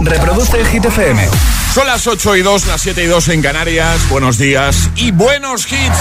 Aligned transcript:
Reproduce 0.00 0.60
el 0.60 0.66
Hit 0.66 0.84
FM. 0.84 1.28
Son 1.74 1.86
las 1.86 2.06
8 2.06 2.36
y 2.36 2.42
2, 2.42 2.66
las 2.66 2.80
7 2.80 3.02
y 3.02 3.06
2 3.06 3.28
en 3.28 3.42
Canarias. 3.42 4.08
Buenos 4.08 4.38
días 4.38 4.90
y 4.96 5.10
buenos 5.10 5.66
hits. 5.70 5.98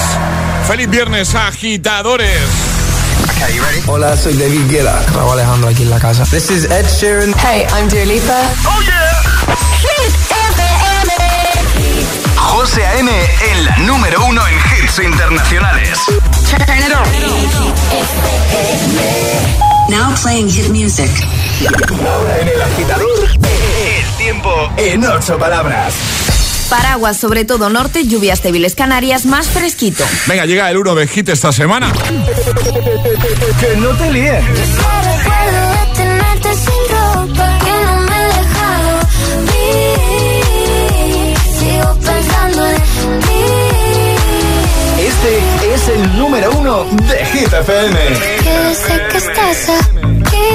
Feliz 0.67 0.89
viernes, 0.89 1.35
agitadores. 1.35 2.41
Hola, 3.87 4.17
soy 4.17 4.33
David 4.33 4.69
Guetta. 4.69 5.01
Raúl 5.13 5.33
Alejandro 5.33 5.69
aquí 5.69 5.83
en 5.83 5.89
la 5.89 5.99
casa. 5.99 6.23
This 6.25 6.49
is 6.49 6.65
Ed 6.65 6.85
Sheeran. 6.87 7.33
Hey, 7.39 7.65
I'm 7.73 7.87
Dua 7.89 8.05
Lipa. 8.05 8.41
Oh 8.65 8.81
yeah. 8.81 9.21
Hit 9.81 10.13
FM. 10.51 11.11
José 12.35 12.85
A.M. 12.85 13.11
en 13.51 13.65
la 13.65 13.77
número 13.79 14.25
uno 14.25 14.41
en 14.47 14.55
hits 14.83 14.99
internacionales. 14.99 15.99
Turn 16.49 16.77
it 16.77 16.93
on. 16.93 17.07
Now 19.89 20.13
playing 20.21 20.49
hit 20.49 20.69
music. 20.69 21.09
Ahora 22.05 22.39
en 22.39 22.47
el 22.49 22.61
agitador, 22.61 23.29
tiempo 24.27 24.51
en 24.75 25.05
ocho 25.05 25.37
palabras. 25.37 25.93
Paraguas, 26.69 27.15
sobre 27.15 27.45
todo 27.45 27.69
norte, 27.69 28.05
lluvias 28.05 28.43
débiles 28.43 28.75
Canarias, 28.75 29.25
más 29.25 29.47
fresquito. 29.47 30.03
Venga, 30.25 30.45
llega 30.45 30.69
el 30.69 30.75
1 30.75 30.95
de 30.95 31.07
hit 31.07 31.29
esta 31.29 31.53
semana. 31.53 31.93
Que 33.61 33.77
no 33.77 33.87
te 33.91 34.11
líen. 34.11 34.45
Recuerdo 34.45 35.71
de 35.71 35.85
tenerte 35.95 36.49
sin 36.55 36.73
ropa 36.91 37.57
que 37.63 37.71
no 37.85 38.01
me 38.01 38.17
he 38.17 38.27
dejado 38.27 38.99
ir. 41.31 41.37
Sigo 41.57 41.89
pensando 41.99 42.67
en 42.67 42.81
ti. 43.21 43.45
Este 45.07 45.31
es 45.73 45.87
el 45.87 46.17
número 46.17 46.51
uno 46.51 46.83
de 46.83 47.25
Hit 47.27 47.53
FM. 47.53 47.97
Que 48.43 48.75
sé 48.75 49.07
que 49.09 49.17
estás 49.19 49.69
aquí, 49.69 50.51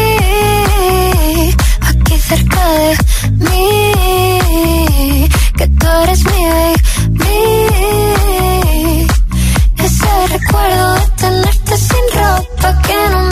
aquí 1.81 2.19
cerca 2.19 2.69
de 2.69 3.13
mí. 3.51 5.29
Que 5.57 5.67
tú 5.69 5.87
eres 6.03 6.25
mi 6.25 6.45
baby. 6.55 7.33
Ese 9.79 10.27
recuerdo 10.29 10.95
de 10.95 11.07
tenerte 11.17 11.77
sin 11.77 12.05
ropa 12.15 12.69
que 12.83 12.97
no 13.11 13.21
me 13.25 13.32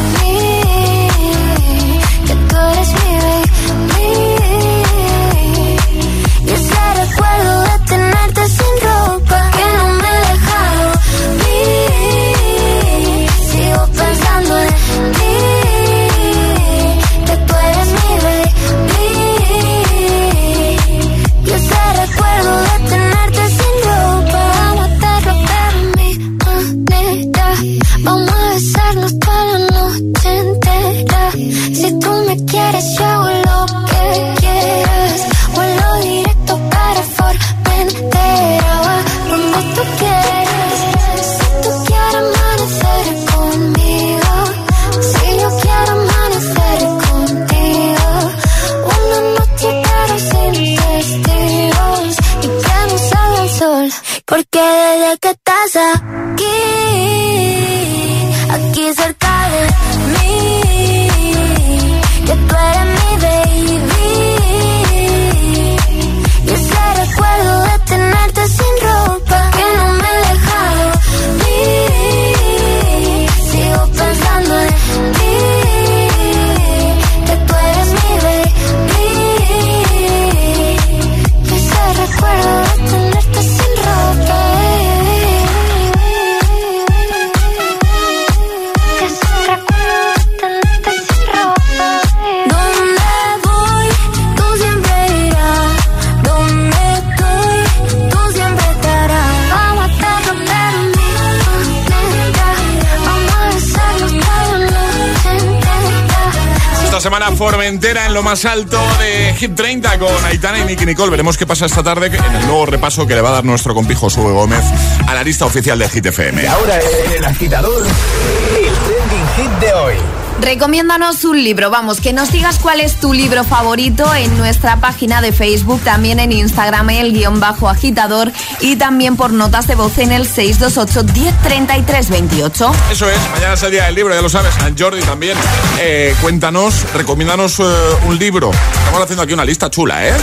En 107.93 108.13
lo 108.13 108.23
más 108.23 108.45
alto 108.45 108.79
de 108.99 109.33
Hit 109.33 109.53
30 109.53 109.99
con 109.99 110.25
Aitana 110.25 110.59
y 110.59 110.63
Nicky 110.63 110.85
Nicole. 110.85 111.11
Veremos 111.11 111.37
qué 111.37 111.45
pasa 111.45 111.65
esta 111.65 111.83
tarde 111.83 112.07
en 112.07 112.35
el 112.35 112.45
nuevo 112.47 112.65
repaso 112.65 113.05
que 113.05 113.15
le 113.15 113.21
va 113.21 113.29
a 113.29 113.31
dar 113.33 113.43
nuestro 113.43 113.73
compijo 113.73 114.09
Sube 114.09 114.31
Gómez 114.31 114.63
a 115.05 115.13
la 115.13 115.21
lista 115.25 115.45
oficial 115.45 115.77
de 115.77 115.89
Hit 115.89 116.05
FM. 116.05 116.41
Y 116.41 116.45
ahora 116.45 116.79
el 116.79 117.25
agitador, 117.25 117.85
el 117.85 118.73
trending 118.73 119.27
hit 119.35 119.59
de 119.59 119.73
hoy. 119.73 119.95
Recomiéndanos 120.41 121.23
un 121.23 121.43
libro, 121.43 121.69
vamos, 121.69 122.01
que 122.01 122.13
nos 122.13 122.31
digas 122.31 122.57
cuál 122.57 122.79
es 122.79 122.99
tu 122.99 123.13
libro 123.13 123.43
favorito 123.43 124.11
en 124.15 124.35
nuestra 124.39 124.77
página 124.77 125.21
de 125.21 125.31
Facebook, 125.31 125.79
también 125.81 126.19
en 126.19 126.31
Instagram, 126.31 126.89
el 126.89 127.13
guion 127.13 127.39
bajo 127.39 127.69
agitador 127.69 128.31
y 128.59 128.75
también 128.75 129.17
por 129.17 129.31
notas 129.31 129.67
de 129.67 129.75
voz 129.75 129.99
en 129.99 130.11
el 130.11 130.25
628 130.25 131.13
1033 131.13 132.09
28. 132.09 132.71
Eso 132.91 133.07
es, 133.07 133.19
mañana 133.33 133.53
es 133.53 133.61
el 133.61 133.71
día 133.71 133.85
del 133.85 133.93
libro, 133.93 134.15
ya 134.15 134.21
lo 134.21 134.29
sabes, 134.29 134.55
San 134.55 134.75
Jordi 134.75 135.01
también. 135.01 135.37
Eh, 135.79 136.15
cuéntanos, 136.21 136.91
recomiéndanos 136.93 137.59
eh, 137.59 137.63
un 138.07 138.17
libro. 138.17 138.49
Estamos 138.79 139.03
haciendo 139.03 139.21
aquí 139.21 139.33
una 139.33 139.45
lista 139.45 139.69
chula, 139.69 140.07
¿eh? 140.07 140.13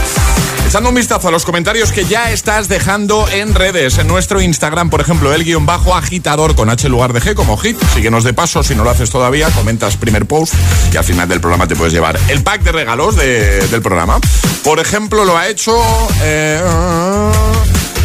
Echando 0.68 0.90
un 0.90 0.94
vistazo 0.94 1.28
a 1.28 1.30
los 1.30 1.46
comentarios 1.46 1.92
que 1.92 2.04
ya 2.04 2.30
estás 2.30 2.68
dejando 2.68 3.26
en 3.32 3.54
redes, 3.54 3.96
en 3.96 4.06
nuestro 4.06 4.42
Instagram, 4.42 4.90
por 4.90 5.00
ejemplo, 5.00 5.32
el 5.32 5.42
guion 5.42 5.64
bajo 5.64 5.94
agitador 5.94 6.54
con 6.54 6.68
H 6.68 6.86
lugar 6.90 7.14
de 7.14 7.22
G 7.22 7.34
como 7.34 7.56
hit. 7.56 7.78
Síguenos 7.94 8.22
de 8.22 8.34
paso, 8.34 8.62
si 8.62 8.74
no 8.74 8.84
lo 8.84 8.90
haces 8.90 9.08
todavía, 9.08 9.48
comentas 9.50 9.96
primer 9.96 10.26
post 10.26 10.52
y 10.92 10.98
al 10.98 11.04
final 11.04 11.26
del 11.26 11.40
programa 11.40 11.66
te 11.66 11.74
puedes 11.74 11.94
llevar 11.94 12.18
el 12.28 12.42
pack 12.42 12.62
de 12.64 12.72
regalos 12.72 13.16
de- 13.16 13.66
del 13.68 13.80
programa. 13.80 14.20
Por 14.62 14.78
ejemplo, 14.78 15.24
lo 15.24 15.38
ha 15.38 15.48
hecho... 15.48 15.74
eh, 16.22 16.60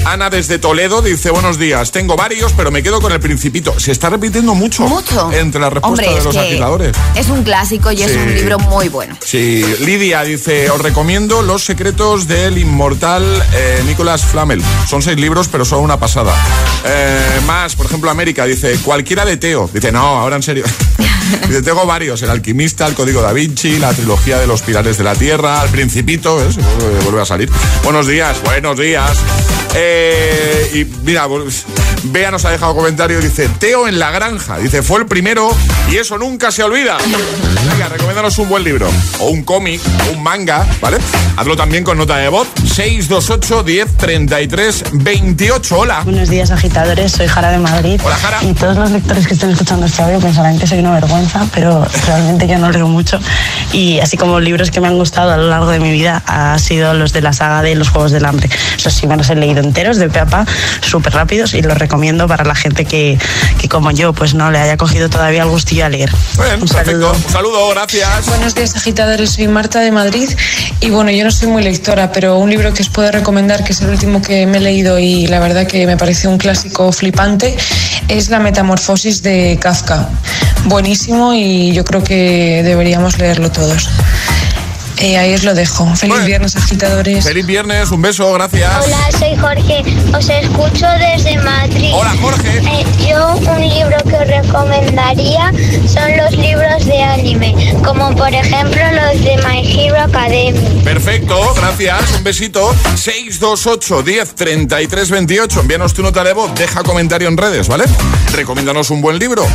Ana 0.05 0.29
desde 0.29 0.59
Toledo 0.59 1.01
dice, 1.01 1.31
buenos 1.31 1.57
días, 1.57 1.91
tengo 1.91 2.15
varios, 2.15 2.51
pero 2.53 2.71
me 2.71 2.83
quedo 2.83 2.99
con 2.99 3.11
el 3.13 3.19
principito. 3.19 3.79
Se 3.79 3.91
está 3.91 4.09
repitiendo 4.09 4.53
mucho. 4.53 4.83
Mucho. 4.83 5.31
Entre 5.31 5.61
las 5.61 5.71
respuestas 5.71 6.07
Hombre, 6.07 6.19
de 6.19 6.23
los 6.23 6.35
agitadores. 6.35 6.97
Es 7.15 7.29
un 7.29 7.43
clásico 7.43 7.91
y 7.91 8.03
es 8.03 8.15
un 8.15 8.33
libro 8.35 8.59
muy 8.59 8.89
bueno. 8.89 9.17
Sí, 9.23 9.63
Lidia 9.79 10.23
dice, 10.23 10.69
os 10.69 10.81
recomiendo 10.81 11.41
Los 11.41 11.63
secretos 11.63 12.27
del 12.27 12.57
inmortal 12.57 13.23
eh, 13.53 13.81
Nicolás 13.85 14.25
Flamel. 14.25 14.61
Son 14.87 15.01
seis 15.01 15.17
libros, 15.17 15.47
pero 15.47 15.63
son 15.63 15.79
una 15.79 15.97
pasada. 15.97 16.33
Eh, 16.85 17.41
más, 17.47 17.75
por 17.75 17.85
ejemplo, 17.85 18.11
América 18.11 18.45
dice, 18.45 18.77
cualquiera 18.83 19.23
de 19.25 19.37
Teo. 19.37 19.69
Dice, 19.73 19.91
no, 19.91 20.19
ahora 20.19 20.35
en 20.35 20.43
serio. 20.43 20.65
dice, 21.47 21.61
tengo 21.61 21.85
varios, 21.85 22.21
El 22.21 22.29
alquimista, 22.29 22.87
El 22.87 22.93
código 22.93 23.21
da 23.21 23.31
Vinci, 23.31 23.79
la 23.79 23.93
trilogía 23.93 24.37
de 24.37 24.47
los 24.47 24.61
pilares 24.63 24.97
de 24.97 25.05
la 25.05 25.15
Tierra, 25.15 25.63
El 25.63 25.69
principito, 25.69 26.35
¿ves? 26.35 26.57
Vuelve, 26.57 26.99
vuelve 27.03 27.21
a 27.21 27.25
salir. 27.25 27.49
Buenos 27.83 28.05
días, 28.05 28.41
buenos 28.43 28.77
días. 28.77 29.17
Eh, 29.75 29.92
y 30.73 30.85
mira, 31.03 31.27
Bea 32.03 32.31
nos 32.31 32.43
ha 32.45 32.51
dejado 32.51 32.75
comentario 32.75 33.21
dice, 33.21 33.47
Teo 33.59 33.87
en 33.87 33.97
la 33.99 34.11
granja. 34.11 34.57
Dice, 34.57 34.81
fue 34.81 34.99
el 34.99 35.05
primero 35.05 35.55
y 35.91 35.97
eso 35.97 36.17
nunca 36.17 36.51
se 36.51 36.63
olvida. 36.63 36.97
Venga, 36.97 37.89
recomiéndanos 37.89 38.37
un 38.39 38.49
buen 38.49 38.63
libro, 38.63 38.89
o 39.19 39.29
un 39.29 39.43
cómic, 39.43 39.79
o 40.07 40.17
un 40.17 40.23
manga, 40.23 40.65
¿vale? 40.81 40.97
Hazlo 41.37 41.55
también 41.55 41.83
con 41.83 41.97
nota 41.97 42.17
de 42.17 42.29
voz, 42.29 42.47
628 42.73 43.63
10 43.63 43.97
33 43.97 44.83
28. 44.93 45.77
Hola. 45.77 46.01
Buenos 46.03 46.29
días, 46.29 46.51
agitadores. 46.51 47.13
Soy 47.13 47.27
Jara 47.27 47.51
de 47.51 47.59
Madrid. 47.59 48.01
Hola, 48.03 48.15
Jara. 48.17 48.43
Y 48.43 48.53
todos 48.53 48.75
los 48.75 48.91
lectores 48.91 49.27
que 49.27 49.33
estén 49.33 49.51
escuchando 49.51 49.85
este 49.85 50.01
audio 50.01 50.19
pensarán 50.19 50.59
que 50.59 50.67
soy 50.67 50.79
una 50.79 50.91
vergüenza, 50.91 51.47
pero 51.53 51.85
realmente 52.05 52.47
yo 52.47 52.57
no 52.57 52.69
leo 52.69 52.87
mucho. 52.87 53.19
Y 53.71 53.99
así 53.99 54.17
como 54.17 54.39
libros 54.39 54.71
que 54.71 54.81
me 54.81 54.87
han 54.87 54.97
gustado 54.97 55.31
a 55.31 55.37
lo 55.37 55.47
largo 55.47 55.71
de 55.71 55.79
mi 55.79 55.91
vida 55.91 56.21
ha 56.25 56.57
sido 56.59 56.93
los 56.93 57.13
de 57.13 57.21
la 57.21 57.33
saga 57.33 57.61
de 57.61 57.75
Los 57.75 57.89
Juegos 57.89 58.11
del 58.11 58.25
Hambre. 58.25 58.49
Esos 58.77 58.93
sí 58.93 59.07
me 59.07 59.15
los 59.15 59.29
he 59.29 59.35
leído 59.35 59.61
enteros 59.83 59.97
de 59.97 60.09
pe 60.09 60.19
a 60.19 60.25
pa, 60.25 60.45
súper 60.81 61.13
rápidos 61.13 61.53
y 61.53 61.61
los 61.61 61.77
recomiendo 61.77 62.25
para 62.25 62.45
la 62.45 62.55
gente 62.55 62.85
que, 62.85 63.19
que 63.59 63.67
como 63.67 63.91
yo, 63.91 64.13
pues 64.13 64.33
no 64.33 64.49
le 64.49 64.59
haya 64.59 64.77
cogido 64.77 65.09
todavía 65.09 65.43
el 65.43 65.49
gustillo 65.49 65.85
a 65.85 65.89
leer. 65.89 66.09
Bien, 66.37 66.61
Un 66.61 66.67
saludo. 66.69 67.11
Un 67.11 67.31
saludo, 67.31 67.69
gracias. 67.69 68.25
Buenos 68.27 68.55
días 68.55 68.77
agitadores, 68.77 69.31
soy 69.31 69.49
Marta 69.49 69.81
de 69.81 69.91
Madrid 69.91 70.29
y 70.79 70.89
bueno, 70.89 71.11
yo 71.11 71.25
no 71.25 71.31
soy 71.31 71.49
muy 71.49 71.63
lectora, 71.63 72.13
pero 72.13 72.37
un 72.37 72.49
libro 72.49 72.73
que 72.73 72.81
os 72.81 72.89
puedo 72.89 73.11
recomendar, 73.11 73.65
que 73.65 73.73
es 73.73 73.81
el 73.81 73.89
último 73.89 74.21
que 74.21 74.45
me 74.45 74.59
he 74.59 74.61
leído 74.61 74.99
y 74.99 75.27
la 75.27 75.41
verdad 75.41 75.67
que 75.67 75.85
me 75.85 75.97
parece 75.97 76.29
un 76.29 76.37
clásico 76.37 76.89
flipante, 76.93 77.57
es 78.07 78.29
La 78.29 78.39
Metamorfosis 78.39 79.21
de 79.21 79.57
Kafka. 79.59 80.07
Buenísimo 80.65 81.33
y 81.33 81.73
yo 81.73 81.83
creo 81.83 82.01
que 82.05 82.61
deberíamos 82.63 83.17
leerlo 83.17 83.51
todos. 83.51 83.89
Eh, 84.99 85.17
ahí 85.17 85.33
os 85.33 85.43
lo 85.43 85.53
dejo. 85.53 85.85
Feliz 85.95 86.09
Bueno. 86.13 86.25
viernes 86.25 86.55
agitadores. 86.55 87.25
Feliz 87.25 87.45
viernes, 87.45 87.91
un 87.91 88.01
beso, 88.01 88.31
gracias. 88.33 88.85
Hola, 88.85 88.97
soy 89.19 89.35
Jorge. 89.35 89.83
Os 90.15 90.29
escucho 90.29 90.85
desde 90.99 91.37
Madrid. 91.39 91.91
Hola, 91.93 92.13
Jorge. 92.21 92.57
Eh, 92.59 92.85
yo 93.09 93.35
un 93.35 93.59
libro 93.61 93.97
que 94.09 94.15
os 94.15 94.27
recomendaría 94.27 95.51
son 95.87 96.17
los 96.17 96.31
libros 96.37 96.85
de 96.85 97.01
anime, 97.01 97.53
como 97.83 98.15
por 98.15 98.33
ejemplo 98.33 98.81
los 98.93 99.23
de 99.23 99.37
My 99.45 99.61
Hero 99.85 99.99
Academy. 99.99 100.59
Perfecto, 100.83 101.53
gracias, 101.55 102.11
un 102.17 102.23
besito. 102.23 102.73
628 102.95 104.03
10 104.03 104.35
33 104.35 105.09
28. 105.09 105.59
Envíanos 105.61 105.93
tu 105.93 106.01
nota 106.01 106.23
de 106.23 106.33
voz, 106.33 106.53
deja 106.55 106.83
comentario 106.83 107.27
en 107.27 107.37
redes, 107.37 107.67
¿vale? 107.67 107.85
Recomiéndanos 108.33 108.89
un 108.89 109.01
buen 109.01 109.19
libro, 109.19 109.45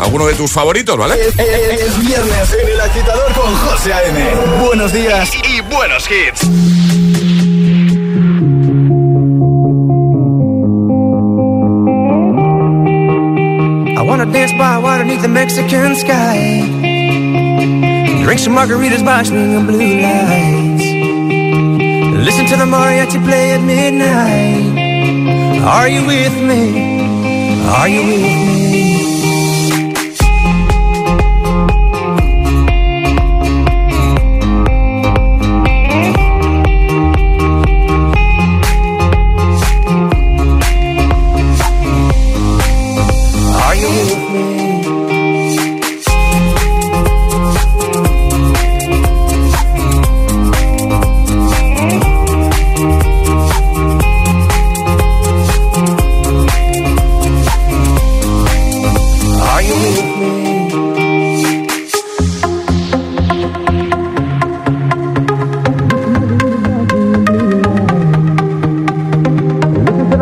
alguno 0.00 0.26
de 0.26 0.34
tus 0.34 0.50
favoritos, 0.50 0.96
¿vale? 0.98 1.14
Es, 1.14 1.28
es- 1.38 1.80
es 1.80 1.98
viernes 2.00 2.56
en 2.62 2.68
el 2.68 2.80
agitador 2.80 3.32
con 3.32 3.54
José 3.56 3.92
A.M. 3.92 4.18
Buenos 4.64 4.87
días 4.92 5.30
y 5.44 5.60
buenos 5.60 6.06
hits. 6.06 6.46
I 13.96 14.02
wanna 14.02 14.26
dance 14.26 14.52
by 14.52 14.78
water 14.78 15.04
beneath 15.04 15.22
the 15.22 15.28
Mexican 15.28 15.96
sky. 15.96 16.60
Drink 18.22 18.40
some 18.40 18.54
margaritas 18.54 19.04
by 19.04 19.22
swinging 19.24 19.66
blue 19.66 20.00
lights. 20.00 20.84
Listen 22.26 22.46
to 22.46 22.56
the 22.56 22.64
mariachi 22.66 23.22
play 23.24 23.52
at 23.52 23.62
midnight. 23.62 25.62
Are 25.64 25.88
you 25.88 26.04
with 26.06 26.34
me? 26.40 27.66
Are 27.68 27.88
you 27.88 28.02
with 28.06 28.52
me? 28.52 28.57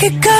Like 0.00 0.12
a 0.14 0.37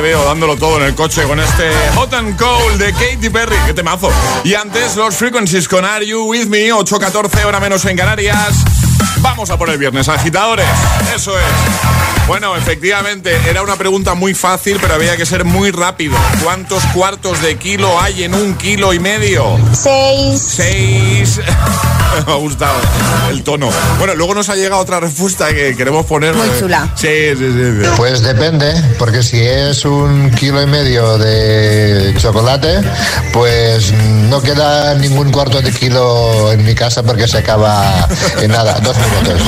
veo 0.00 0.24
dándolo 0.24 0.56
todo 0.56 0.78
en 0.78 0.84
el 0.84 0.94
coche 0.94 1.24
con 1.24 1.40
este 1.40 1.70
Hot 1.94 2.12
and 2.14 2.36
Cold 2.38 2.78
de 2.78 2.92
Katy 2.92 3.30
Perry. 3.30 3.56
¡Qué 3.66 3.74
temazo! 3.74 4.10
Y 4.44 4.54
antes 4.54 4.96
los 4.96 5.14
Frequencies 5.14 5.68
con 5.68 5.84
Are 5.84 6.06
You 6.06 6.24
With 6.24 6.46
Me, 6.46 6.72
8.14 6.72 7.44
hora 7.44 7.60
menos 7.60 7.84
en 7.84 7.96
Canarias. 7.96 8.64
Vamos 9.18 9.50
a 9.50 9.58
por 9.58 9.68
el 9.70 9.78
viernes, 9.78 10.08
agitadores. 10.08 10.66
Eso 11.14 11.38
es. 11.38 12.09
Bueno, 12.30 12.54
efectivamente, 12.54 13.36
era 13.48 13.60
una 13.60 13.74
pregunta 13.74 14.14
muy 14.14 14.34
fácil, 14.34 14.78
pero 14.80 14.94
había 14.94 15.16
que 15.16 15.26
ser 15.26 15.44
muy 15.44 15.72
rápido. 15.72 16.14
¿Cuántos 16.44 16.84
cuartos 16.94 17.42
de 17.42 17.58
kilo 17.58 18.00
hay 18.00 18.22
en 18.22 18.36
un 18.36 18.54
kilo 18.54 18.94
y 18.94 19.00
medio? 19.00 19.58
Seis. 19.72 20.40
Seis. 20.40 21.40
Me 22.26 22.32
ha 22.32 22.36
gustado 22.36 22.78
el 23.30 23.42
tono. 23.42 23.68
Bueno, 23.98 24.14
luego 24.14 24.36
nos 24.36 24.48
ha 24.48 24.54
llegado 24.54 24.80
otra 24.80 25.00
respuesta 25.00 25.52
que 25.52 25.74
queremos 25.76 26.06
poner. 26.06 26.36
Muy 26.36 26.48
chula. 26.56 26.88
Sí, 26.94 27.08
sí, 27.36 27.52
sí. 27.52 27.82
sí. 27.82 27.88
Pues 27.96 28.22
depende, 28.22 28.74
porque 28.96 29.24
si 29.24 29.40
es 29.40 29.84
un 29.84 30.30
kilo 30.30 30.62
y 30.62 30.66
medio 30.66 31.18
de 31.18 32.14
chocolate, 32.16 32.80
pues 33.32 33.92
no 33.92 34.40
queda 34.40 34.94
ningún 34.94 35.32
cuarto 35.32 35.60
de 35.62 35.72
kilo 35.72 36.52
en 36.52 36.64
mi 36.64 36.76
casa 36.76 37.02
porque 37.02 37.26
se 37.26 37.38
acaba 37.38 38.08
en 38.40 38.52
nada, 38.52 38.78
dos 38.78 38.96
minutos. 38.98 39.42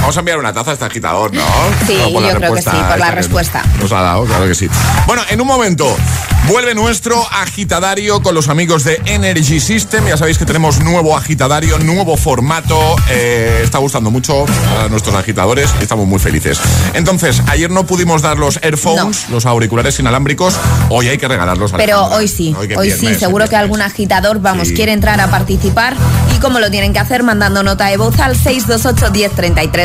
Vamos 0.00 0.16
a 0.16 0.20
enviar 0.20 0.38
una 0.38 0.52
taza 0.52 0.70
a 0.70 0.74
este 0.74 0.84
agitador, 0.86 1.34
¿no? 1.34 1.42
Sí, 1.86 1.96
No, 2.12 2.20
yo 2.20 2.34
creo 2.36 2.54
que 2.54 2.62
sí, 2.62 2.70
por 2.70 2.88
la 2.88 2.94
esta 2.96 3.10
respuesta. 3.10 3.62
Nos 3.80 3.92
ha 3.92 4.00
dado, 4.00 4.24
claro 4.24 4.46
que 4.46 4.54
sí. 4.54 4.68
Bueno, 5.06 5.22
en 5.28 5.40
un 5.40 5.46
momento 5.46 5.94
vuelve 6.46 6.74
nuestro 6.74 7.20
agitadario 7.30 8.22
con 8.22 8.34
los 8.34 8.48
amigos 8.48 8.84
de 8.84 9.00
Energy 9.04 9.60
System. 9.60 10.06
Ya 10.06 10.16
sabéis 10.16 10.38
que 10.38 10.46
tenemos 10.46 10.80
nuevo 10.80 11.16
agitadario, 11.16 11.78
nuevo 11.78 12.16
formato. 12.16 12.96
Eh, 13.10 13.60
está 13.64 13.78
gustando 13.78 14.10
mucho 14.10 14.46
a 14.82 14.88
nuestros 14.88 15.14
agitadores 15.14 15.68
y 15.80 15.82
estamos 15.82 16.06
muy 16.06 16.18
felices. 16.18 16.58
Entonces, 16.94 17.42
ayer 17.48 17.70
no 17.70 17.84
pudimos 17.84 18.22
dar 18.22 18.38
los 18.38 18.58
earphones, 18.62 19.28
los 19.28 19.44
auriculares 19.46 19.98
inalámbricos. 19.98 20.54
Hoy 20.88 21.08
hay 21.08 21.18
que 21.18 21.28
regalarlos. 21.28 21.72
Pero 21.72 21.96
Alejandra. 21.96 22.16
hoy 22.18 22.28
sí, 22.28 22.54
hoy 22.58 22.66
viernes, 22.68 22.98
sí, 22.98 23.14
seguro 23.14 23.46
que 23.48 23.56
algún 23.56 23.82
agitador, 23.82 24.40
vamos, 24.40 24.68
Sí. 24.68 24.74
quiere 24.74 24.92
entrar 24.92 25.20
a 25.20 25.28
participar. 25.30 25.94
¿Y 26.34 26.40
cómo 26.40 26.60
lo 26.60 26.70
tienen 26.70 26.92
que 26.92 26.98
hacer? 26.98 27.22
Mandando 27.22 27.62
nota 27.62 27.86
de 27.86 27.96
voz 27.96 28.18
al 28.20 28.36
628 28.36 29.10
10 29.10 29.32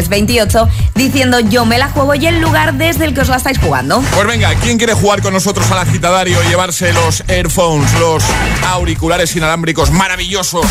33 0.07 0.09
28 0.09 0.69
diciendo 0.95 1.39
yo 1.39 1.65
me 1.65 1.77
la 1.77 1.89
juego 1.89 2.15
y 2.15 2.25
el 2.27 2.39
lugar 2.39 2.73
desde 2.75 3.05
el 3.05 3.13
que 3.13 3.21
os 3.21 3.29
la 3.29 3.37
estáis 3.37 3.57
jugando. 3.59 4.01
Pues 4.13 4.27
venga, 4.27 4.53
¿quién 4.55 4.77
quiere 4.77 4.93
jugar 4.93 5.21
con 5.21 5.33
nosotros 5.33 5.69
al 5.71 5.79
agitadario 5.79 6.41
y 6.43 6.47
llevarse 6.47 6.93
los 6.93 7.23
earphones, 7.27 7.91
los 7.99 8.23
auriculares 8.67 9.35
inalámbricos 9.35 9.91
maravillosos 9.91 10.65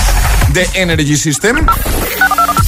de 0.53 0.69
Energy 0.75 1.17
System? 1.17 1.67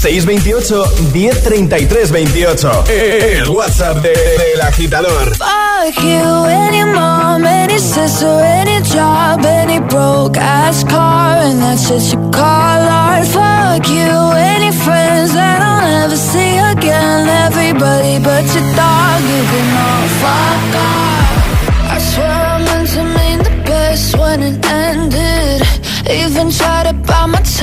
628 0.04 1.12
1033 1.14 2.08
28. 2.08 3.38
El 3.40 3.48
WhatsApp 3.48 4.02
de- 4.02 4.12
del 4.12 4.60
agitador. 4.60 5.34
Fuck 5.34 6.02
you, 6.02 6.44
any 6.44 6.84
mom, 6.84 7.42
any 7.46 7.78
sister, 7.78 8.38
any 8.44 8.82
job, 8.82 9.42
any 9.46 9.80
broke 9.80 10.36
ass 10.36 10.84
car, 10.84 11.38
and 11.38 11.58
that's 11.62 11.88
what 11.88 12.02
you 12.12 12.18
call 12.30 12.82
art. 12.86 13.26
Fuck 13.28 13.88
you, 13.88 14.10
any 14.36 14.70
friends 14.72 15.32
that 15.32 15.62
I'll 15.62 15.80
never 15.80 16.16
see 16.16 16.58
again. 16.58 17.26
Everybody 17.46 18.18
but 18.18 18.44
your 18.54 18.66
dog, 18.76 19.22
you 19.32 19.42
can 19.52 19.68
all 19.86 20.08
fuck 20.20 20.74
off. 20.84 21.94
I 21.94 21.98
swear 21.98 22.30
I 22.30 22.58
meant 22.62 22.88
to 22.90 23.02
mean 23.04 23.38
the 23.38 23.62
best 23.64 24.18
when 24.18 24.42
it 24.42 24.66
ended. 24.66 25.62
Even 26.10 26.50
tried 26.50 26.88
to 26.88 26.92
bite 26.92 27.26
my 27.28 27.40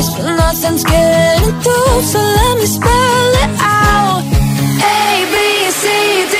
be 0.00 0.16
but 0.16 0.34
nothing's 0.36 0.84
getting 0.84 1.52
through. 1.62 2.02
So 2.02 2.18
let 2.18 2.58
me 2.58 2.66
spell 2.66 3.32
it 3.44 3.52
out. 3.60 4.22
A 4.82 5.24
B 5.32 5.70
C 5.70 5.84
D 6.32 6.39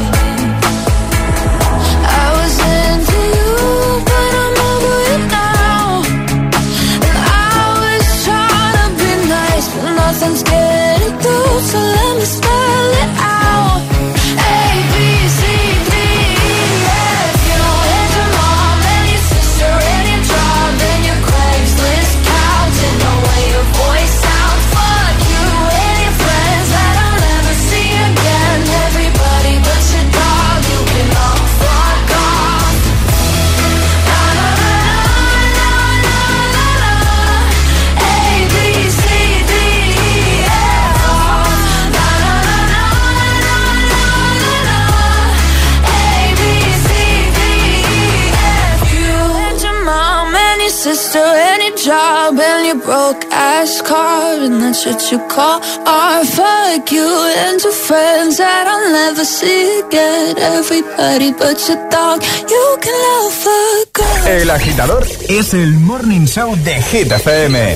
broke 53.11 53.25
ass 53.31 53.81
car, 53.81 54.35
and 54.39 54.61
that's 54.61 54.85
what 54.85 55.11
you 55.11 55.19
call 55.27 55.61
art. 55.85 56.27
Fuck 56.27 56.91
you 56.91 57.09
and 57.37 57.61
your 57.61 57.73
friends 57.73 58.37
that 58.37 58.65
I'll 58.67 58.91
never 58.91 59.25
see 59.25 59.79
again. 59.79 60.37
Everybody 60.37 61.31
but 61.33 61.57
your 61.67 61.89
dog, 61.89 62.23
you 62.49 62.77
can 62.81 62.95
love 63.07 63.47
a 63.47 63.85
girl. 63.93 64.27
El 64.27 64.49
agitador 64.49 65.03
es 65.29 65.53
el 65.53 65.71
morning 65.79 66.25
show 66.25 66.55
de 66.63 66.81
Hit 66.81 67.11
FM. 67.11 67.75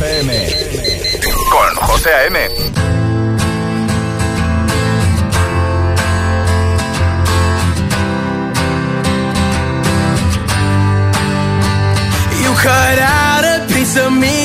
Con 1.52 1.76
José 1.88 2.10
A.M. 2.14 2.86
cut 12.66 12.98
out 12.98 13.44
a 13.44 13.68
piece 13.72 13.96
of 13.98 14.12
me 14.12 14.45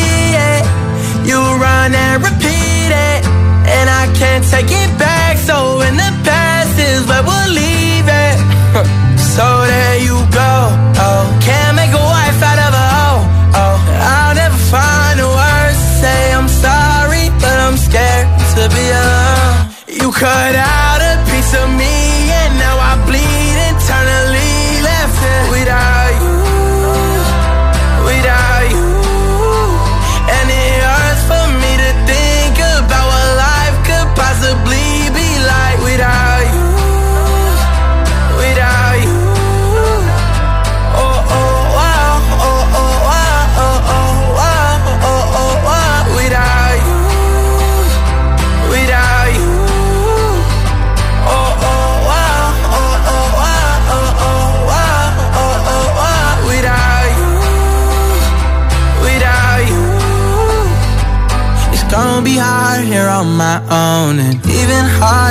run 1.93 2.23
and 2.23 2.40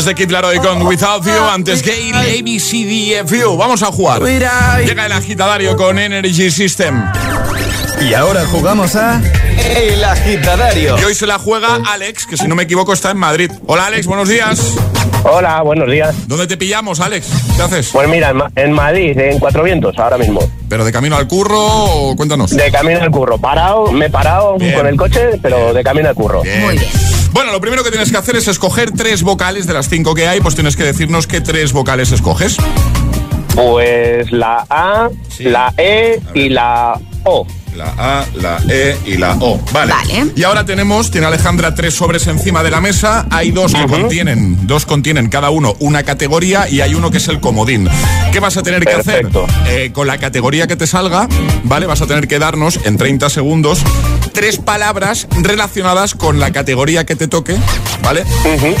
Desde 0.00 0.14
Kid 0.14 0.30
Laroi 0.30 0.56
con 0.60 0.80
Without 0.86 1.22
You, 1.26 1.44
antes 1.52 1.82
Gale, 1.82 2.38
ABCDFU. 2.40 3.54
Vamos 3.58 3.82
a 3.82 3.92
jugar. 3.92 4.22
Llega 4.22 5.04
el 5.04 5.12
agitadario 5.12 5.76
con 5.76 5.98
Energy 5.98 6.50
System. 6.50 7.04
Y 8.00 8.14
ahora 8.14 8.46
jugamos 8.46 8.96
a 8.96 9.20
El 9.76 10.02
Agitadario. 10.02 10.98
Y 10.98 11.04
hoy 11.04 11.14
se 11.14 11.26
la 11.26 11.38
juega 11.38 11.80
Alex, 11.86 12.24
que 12.24 12.38
si 12.38 12.48
no 12.48 12.54
me 12.54 12.62
equivoco 12.62 12.94
está 12.94 13.10
en 13.10 13.18
Madrid. 13.18 13.50
Hola 13.66 13.88
Alex, 13.88 14.06
buenos 14.06 14.26
días. 14.30 14.72
Hola, 15.24 15.60
buenos 15.60 15.90
días. 15.90 16.14
¿Dónde 16.26 16.46
te 16.46 16.56
pillamos, 16.56 16.98
Alex? 17.00 17.26
¿Qué 17.56 17.60
haces? 17.62 17.90
Pues 17.92 18.08
mira, 18.08 18.30
en, 18.30 18.36
Ma- 18.38 18.50
en 18.56 18.72
Madrid, 18.72 19.18
en 19.18 19.38
Cuatro 19.38 19.62
Vientos, 19.62 19.98
ahora 19.98 20.16
mismo. 20.16 20.40
¿Pero 20.70 20.82
de 20.86 20.92
camino 20.92 21.14
al 21.16 21.28
curro 21.28 21.58
o 21.60 22.16
cuéntanos? 22.16 22.52
De 22.52 22.72
camino 22.72 23.02
al 23.02 23.10
curro. 23.10 23.36
Parado, 23.36 23.92
me 23.92 24.06
he 24.06 24.10
parado 24.10 24.56
Bien. 24.56 24.72
con 24.72 24.86
el 24.86 24.96
coche, 24.96 25.38
pero 25.42 25.74
de 25.74 25.84
camino 25.84 26.08
al 26.08 26.14
curro. 26.14 26.42
Muy 26.42 26.78
bien. 26.78 26.90
Bueno, 27.32 27.52
lo 27.52 27.60
primero 27.60 27.84
que 27.84 27.90
tienes 27.90 28.10
que 28.10 28.16
hacer 28.16 28.36
es 28.36 28.48
escoger 28.48 28.90
tres 28.90 29.22
vocales 29.22 29.66
de 29.66 29.74
las 29.74 29.88
cinco 29.88 30.14
que 30.14 30.26
hay, 30.26 30.40
pues 30.40 30.54
tienes 30.54 30.76
que 30.76 30.84
decirnos 30.84 31.26
qué 31.26 31.40
tres 31.40 31.72
vocales 31.72 32.12
escoges. 32.12 32.56
Pues 33.54 34.30
la 34.32 34.64
A, 34.68 35.08
la 35.38 35.72
E 35.76 36.20
y 36.34 36.48
la 36.48 36.98
O. 37.24 37.46
La 37.76 37.94
A, 37.96 38.26
la 38.34 38.58
E 38.68 38.96
y 39.06 39.16
la 39.16 39.36
O. 39.40 39.60
Vale. 39.72 39.92
Vale. 39.92 40.32
Y 40.34 40.42
ahora 40.42 40.64
tenemos, 40.64 41.10
tiene 41.10 41.28
Alejandra 41.28 41.74
tres 41.74 41.94
sobres 41.94 42.26
encima 42.26 42.62
de 42.64 42.70
la 42.70 42.80
mesa. 42.80 43.26
Hay 43.30 43.52
dos 43.52 43.74
que 43.74 43.86
contienen, 43.86 44.66
dos 44.66 44.86
contienen 44.86 45.28
cada 45.28 45.50
uno 45.50 45.76
una 45.78 46.02
categoría 46.02 46.68
y 46.68 46.80
hay 46.80 46.94
uno 46.94 47.10
que 47.10 47.18
es 47.18 47.28
el 47.28 47.38
comodín. 47.38 47.88
¿Qué 48.32 48.40
vas 48.40 48.56
a 48.56 48.62
tener 48.62 48.84
que 48.84 48.94
hacer? 48.94 49.28
Eh, 49.68 49.90
con 49.92 50.08
la 50.08 50.18
categoría 50.18 50.66
que 50.66 50.76
te 50.76 50.86
salga, 50.86 51.28
¿vale? 51.62 51.86
Vas 51.86 52.02
a 52.02 52.06
tener 52.06 52.26
que 52.26 52.38
darnos 52.40 52.80
en 52.84 52.96
30 52.96 53.30
segundos 53.30 53.84
tres 54.32 54.58
palabras 54.58 55.26
relacionadas 55.42 56.14
con 56.14 56.40
la 56.40 56.52
categoría 56.52 57.04
que 57.06 57.16
te 57.16 57.28
toque, 57.28 57.56
¿vale? 58.02 58.24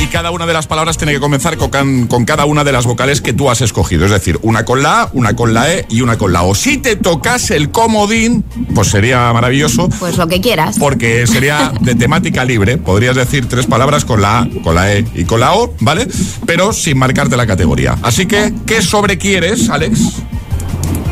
Y 0.00 0.06
cada 0.06 0.30
una 0.30 0.46
de 0.46 0.52
las 0.52 0.66
palabras 0.66 0.96
tiene 0.96 1.12
que 1.12 1.20
comenzar 1.20 1.56
con, 1.56 1.70
can- 1.70 2.06
con 2.06 2.24
cada 2.24 2.44
una 2.44 2.64
de 2.64 2.72
las 2.72 2.86
vocales 2.86 3.20
que 3.20 3.32
tú 3.32 3.50
has 3.50 3.60
escogido. 3.60 4.04
Es 4.04 4.10
decir, 4.10 4.38
una 4.42 4.64
con 4.64 4.82
la 4.82 5.02
A, 5.02 5.10
una 5.12 5.34
con 5.36 5.54
la 5.54 5.72
E 5.72 5.86
y 5.88 6.00
una 6.02 6.16
con 6.18 6.32
la 6.32 6.42
O. 6.42 6.54
Si 6.54 6.78
te 6.78 6.96
tocas 6.96 7.50
el 7.50 7.70
comodín, 7.70 8.44
pues 8.74 8.88
sería 8.88 9.32
maravilloso. 9.32 9.88
Pues 9.98 10.16
lo 10.16 10.26
que 10.28 10.40
quieras. 10.40 10.76
Porque 10.78 11.26
sería 11.26 11.72
de 11.80 11.94
temática 11.94 12.44
libre. 12.44 12.76
Podrías 12.78 13.16
decir 13.16 13.46
tres 13.48 13.66
palabras 13.66 14.04
con 14.04 14.22
la 14.22 14.40
A, 14.40 14.48
con 14.62 14.74
la 14.74 14.92
E 14.94 15.04
y 15.14 15.24
con 15.24 15.40
la 15.40 15.54
O, 15.54 15.74
¿vale? 15.80 16.06
Pero 16.46 16.72
sin 16.72 16.98
marcarte 16.98 17.36
la 17.36 17.46
categoría. 17.46 17.96
Así 18.02 18.26
que, 18.26 18.52
¿qué 18.66 18.82
sobre 18.82 19.18
quieres, 19.18 19.68
Alex? 19.70 20.00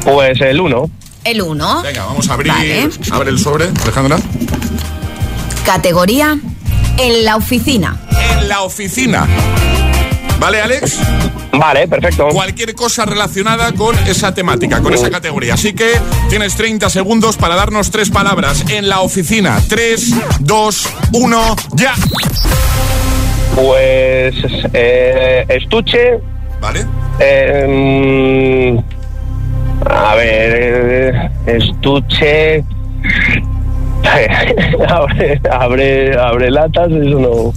Pues 0.05 0.41
el 0.41 0.61
1. 0.61 0.91
El 1.25 1.43
1. 1.43 1.83
Venga, 1.83 2.05
vamos 2.07 2.29
a 2.29 2.35
abrir. 2.35 2.53
Vale. 2.53 2.91
Abre 3.11 3.31
el 3.31 3.39
sobre, 3.39 3.67
Alejandra. 3.83 4.19
Categoría 5.65 6.39
en 6.99 7.25
la 7.25 7.37
oficina. 7.37 7.97
En 8.41 8.49
la 8.49 8.63
oficina. 8.63 9.27
¿Vale, 10.41 10.61
Alex? 10.61 10.99
Vale, 11.53 11.89
perfecto. 11.89 12.29
Cualquier 12.29 12.75
cosa 12.75 13.05
relacionada 13.05 13.73
con 13.73 13.97
esa 14.07 14.33
temática, 14.33 14.81
con 14.81 14.95
esa 14.95 15.11
categoría. 15.11 15.55
Así 15.55 15.73
que 15.73 16.01
tienes 16.29 16.55
30 16.55 16.89
segundos 16.91 17.37
para 17.37 17.57
darnos 17.57 17.91
tres 17.91 18.11
palabras. 18.11 18.65
En 18.69 18.89
la 18.89 19.01
oficina. 19.01 19.61
3, 19.69 20.15
2, 20.41 20.89
1, 21.13 21.57
ya. 21.75 21.95
Pues 23.57 24.35
eh, 24.73 25.45
estuche. 25.49 26.21
¿Vale? 26.61 26.87
eh, 27.21 28.81
a 29.89 30.15
ver, 30.15 30.53
eh, 30.55 31.31
estuche. 31.47 32.65
abre, 34.89 35.41
abre, 35.51 36.19
abre 36.19 36.51
latas, 36.51 36.91
eso 36.91 37.19
no. 37.19 37.53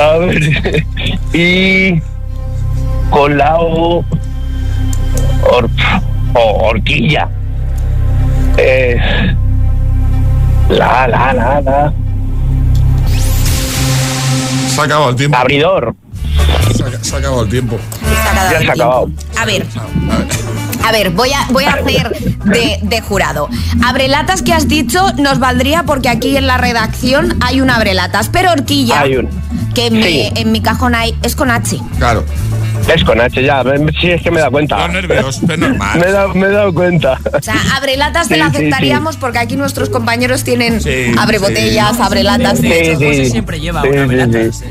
A 0.00 0.18
ver, 0.18 0.84
y 1.32 2.00
con 3.10 3.36
la 3.36 3.56
O, 3.58 4.04
hor- 5.42 5.70
o- 6.34 6.68
horquilla. 6.68 7.28
Eh, 8.56 8.96
la, 10.68 11.08
la, 11.08 11.32
la, 11.32 11.60
la. 11.60 11.92
Se 14.68 14.80
ha 14.80 14.84
acabado 14.84 15.10
el 15.10 15.16
tiempo. 15.16 15.36
Abridor. 15.38 15.94
Se 16.76 16.84
ha, 16.84 16.90
se 17.04 17.14
ha 17.16 17.18
acabado 17.18 17.42
el 17.42 17.48
tiempo. 17.50 17.76
Se 18.00 18.06
ha 18.06 18.30
acabado 18.30 18.50
Ya 18.52 18.58
el 18.58 18.64
se 18.64 18.70
ha 18.70 18.74
acabado. 18.74 19.10
A 19.38 19.44
ver, 19.44 19.66
a 20.10 20.18
ver, 20.18 20.26
voy 21.12 21.30
a, 21.32 21.46
voy 21.50 21.64
a 21.64 21.74
hacer 21.74 22.10
de, 22.44 22.78
de 22.82 23.00
jurado. 23.00 23.48
Abrelatas 23.84 24.42
que 24.42 24.52
has 24.52 24.68
dicho 24.68 25.00
nos 25.18 25.38
valdría 25.38 25.84
porque 25.84 26.08
aquí 26.08 26.36
en 26.36 26.46
la 26.46 26.58
redacción 26.58 27.36
hay 27.40 27.60
un 27.60 27.70
abrelatas, 27.70 28.28
pero 28.28 28.50
horquilla, 28.52 29.00
Hay 29.00 29.16
un- 29.16 29.28
que 29.74 29.86
en, 29.86 29.94
mi, 29.98 30.32
en 30.34 30.50
mi 30.52 30.60
cajón 30.60 30.94
hay, 30.94 31.14
es 31.22 31.36
con 31.36 31.50
H. 31.50 31.78
Claro. 31.98 32.24
Es 32.92 33.04
con 33.04 33.20
H 33.20 33.40
ya, 33.42 33.62
sí 34.00 34.10
es 34.10 34.22
que 34.22 34.30
me 34.30 34.38
he 34.38 34.40
dado 34.40 34.50
cuenta. 34.52 34.78
Los 34.78 34.92
nervios, 34.94 35.40
es 35.48 35.58
normal. 35.58 35.98
Me 36.00 36.06
he 36.06 36.12
dado, 36.12 36.34
me 36.34 36.46
he 36.46 36.50
dado 36.50 36.74
cuenta. 36.74 37.18
O 37.38 37.42
sea, 37.42 37.54
abrelatas 37.76 38.26
te 38.28 38.34
Sí, 38.34 38.40
la 38.40 38.46
sí, 38.46 38.52
sí. 38.52 38.56
aceptaríamos 38.64 39.16
porque 39.16 39.38
aquí 39.38 39.56
nuestros 39.56 39.90
compañeros 39.90 40.42
tienen 40.44 40.80
Sí, 40.80 41.12
abre 41.18 41.38
sí. 41.38 41.44
botellas, 41.44 42.00
abrelatas. 42.00 42.58
Sí, 42.58 42.68
de 42.68 42.80
hecho. 42.90 42.98
sí. 42.98 43.04
José 43.06 43.30
siempre 43.30 43.60
lleva 43.60 43.82
Sí, 43.82 43.88
una 43.88 44.02
sí, 44.02 44.08
velata. 44.08 44.52
sí. 44.52 44.64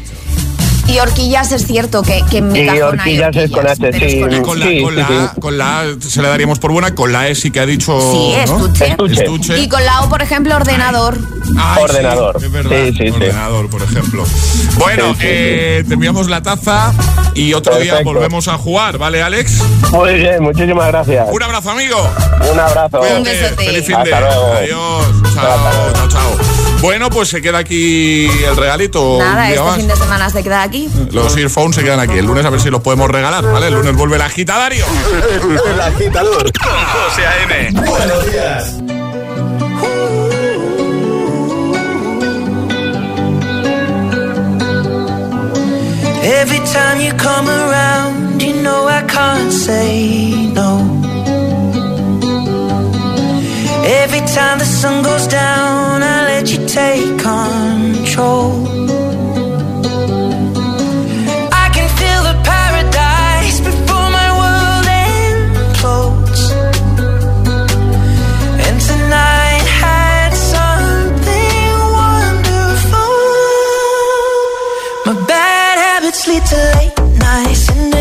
Y 0.89 0.99
horquillas 0.99 1.51
es 1.51 1.65
cierto 1.67 2.01
que, 2.01 2.23
que 2.29 2.37
en 2.39 2.51
mi 2.51 2.59
Y 2.59 2.67
hay 2.69 2.81
horquillas 2.81 3.35
es 3.35 3.51
con 3.51 3.67
H, 3.67 3.89
es 3.89 4.11
sí. 4.11 4.19
con 4.19 4.33
H. 4.33 4.41
Con 4.41 4.59
la, 4.59 4.65
Sí, 4.67 4.81
con, 4.81 4.93
sí, 4.93 4.99
la, 4.99 5.07
sí. 5.07 5.13
A- 5.13 5.33
con 5.39 5.57
la 5.57 5.79
A 5.81 5.85
se 6.01 6.21
le 6.21 6.27
daríamos 6.27 6.59
por 6.59 6.71
buena, 6.71 6.95
con 6.95 7.11
la 7.13 7.27
E 7.27 7.35
sí 7.35 7.51
que 7.51 7.59
ha 7.59 7.65
dicho. 7.65 7.99
Sí, 8.11 8.33
¿no? 8.47 8.57
estuche. 8.65 8.87
Estuche. 8.87 9.13
Estuche. 9.23 9.59
Y 9.59 9.69
con 9.69 9.83
la 9.85 10.01
O, 10.01 10.09
por 10.09 10.21
ejemplo, 10.21 10.55
ordenador. 10.55 11.17
Ay, 11.57 11.83
Ordenador. 11.83 12.39
sí, 12.39 12.45
es 12.45 12.51
verdad. 12.51 12.71
Sí, 12.71 12.91
sí, 12.97 13.03
sí. 13.05 13.09
Ordenador, 13.09 13.69
por 13.69 13.81
ejemplo. 13.83 14.23
Bueno, 14.77 15.09
Sí, 15.13 15.19
sí, 15.21 15.27
eh, 15.29 15.83
te 15.87 15.93
enviamos 15.93 16.29
la 16.29 16.41
taza 16.41 16.93
y 17.35 17.53
otro 17.53 17.77
día 17.77 18.01
volvemos 18.03 18.47
a 18.47 18.57
jugar, 18.57 18.97
¿vale, 18.97 19.21
Alex? 19.21 19.61
Muy 19.91 20.13
bien, 20.15 20.41
muchísimas 20.43 20.87
gracias. 20.87 21.27
Un 21.31 21.43
abrazo, 21.43 21.71
amigo. 21.71 21.97
Un 22.51 22.59
abrazo. 22.59 23.01
Un 23.17 23.23
besote. 23.23 23.65
Feliz 23.65 23.85
fin 23.85 23.95
Hasta 23.95 24.15
de. 24.15 24.21
luego. 24.21 24.53
Adiós. 24.53 25.05
Chao, 25.33 25.93
chao, 25.93 26.07
chao. 26.09 26.37
Bueno, 26.81 27.09
pues 27.09 27.27
se 27.27 27.41
queda 27.41 27.57
aquí 27.57 28.25
el 28.47 28.55
regalito. 28.55 29.17
Nada, 29.19 29.49
este 29.49 29.61
más. 29.61 29.75
fin 29.75 29.87
de 29.87 29.95
semana 29.97 30.29
se 30.29 30.41
queda 30.43 30.61
aquí. 30.63 30.78
Los 31.11 31.35
earphones 31.37 31.75
se 31.75 31.83
quedan 31.83 31.99
aquí. 31.99 32.17
El 32.17 32.25
lunes 32.25 32.45
a 32.45 32.49
ver 32.49 32.59
si 32.59 32.69
los 32.69 32.81
podemos 32.81 33.09
regalar, 33.09 33.43
¿vale? 33.43 33.67
El 33.67 33.73
lunes 33.73 33.95
vuelve 33.95 34.15
el 34.17 34.21
agitadario. 34.21 34.85
El 35.73 35.81
agitador 35.81 36.51
con 36.53 36.71
José 36.71 37.25
A.M. 37.25 37.71
Buenos 37.85 38.31
días. 38.31 38.75
Every 46.21 46.59
time 46.73 47.01
you 47.01 47.11
come 47.13 47.49
around, 47.49 48.41
you 48.41 48.61
know 48.61 48.87
I 48.87 49.01
can't 49.07 49.51
say 49.51 50.51
no. 50.53 50.99
Every 53.83 54.21
time 54.35 54.59
the 54.59 54.65
sun 54.65 55.01
goes 55.03 55.27
down, 55.27 56.03
I 56.03 56.25
let 56.27 56.51
you 56.51 56.65
take 56.67 57.17
control. 57.17 58.78
nice 77.29 77.69
and 77.69 77.98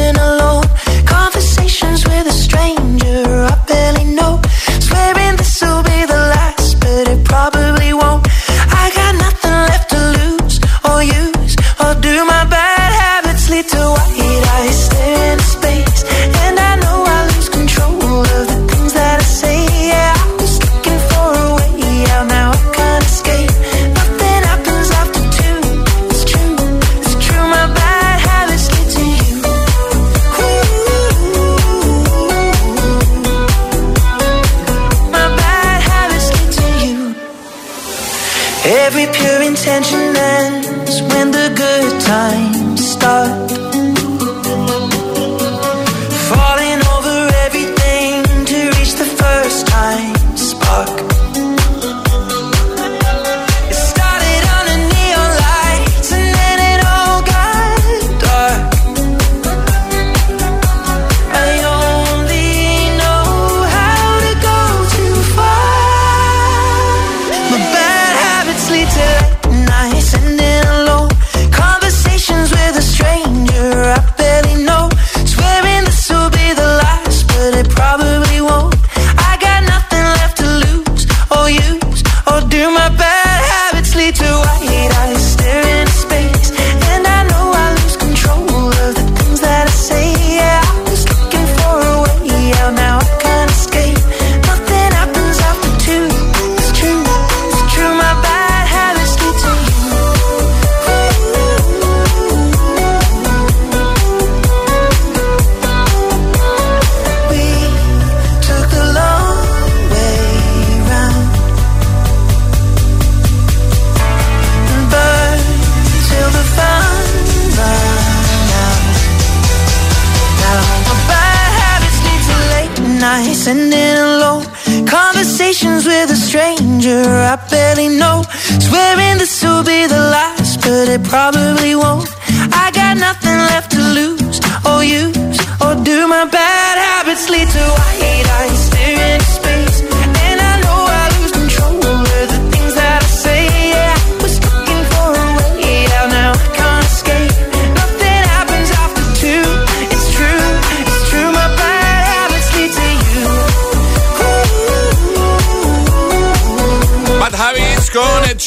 but 130.89 131.01
it 131.01 131.05
probably 131.05 131.75
won't. 131.75 132.09
I 132.53 132.71
got 132.73 132.97
nothing 132.97 133.39
left 133.51 133.71
to 133.73 133.79
lose 133.79 134.41
or 134.65 134.83
use 134.83 135.39
or 135.61 135.75
do. 135.85 136.07
My 136.09 136.25
bad 136.25 136.79
habits 136.79 137.29
lead 137.29 137.49
to 137.49 137.98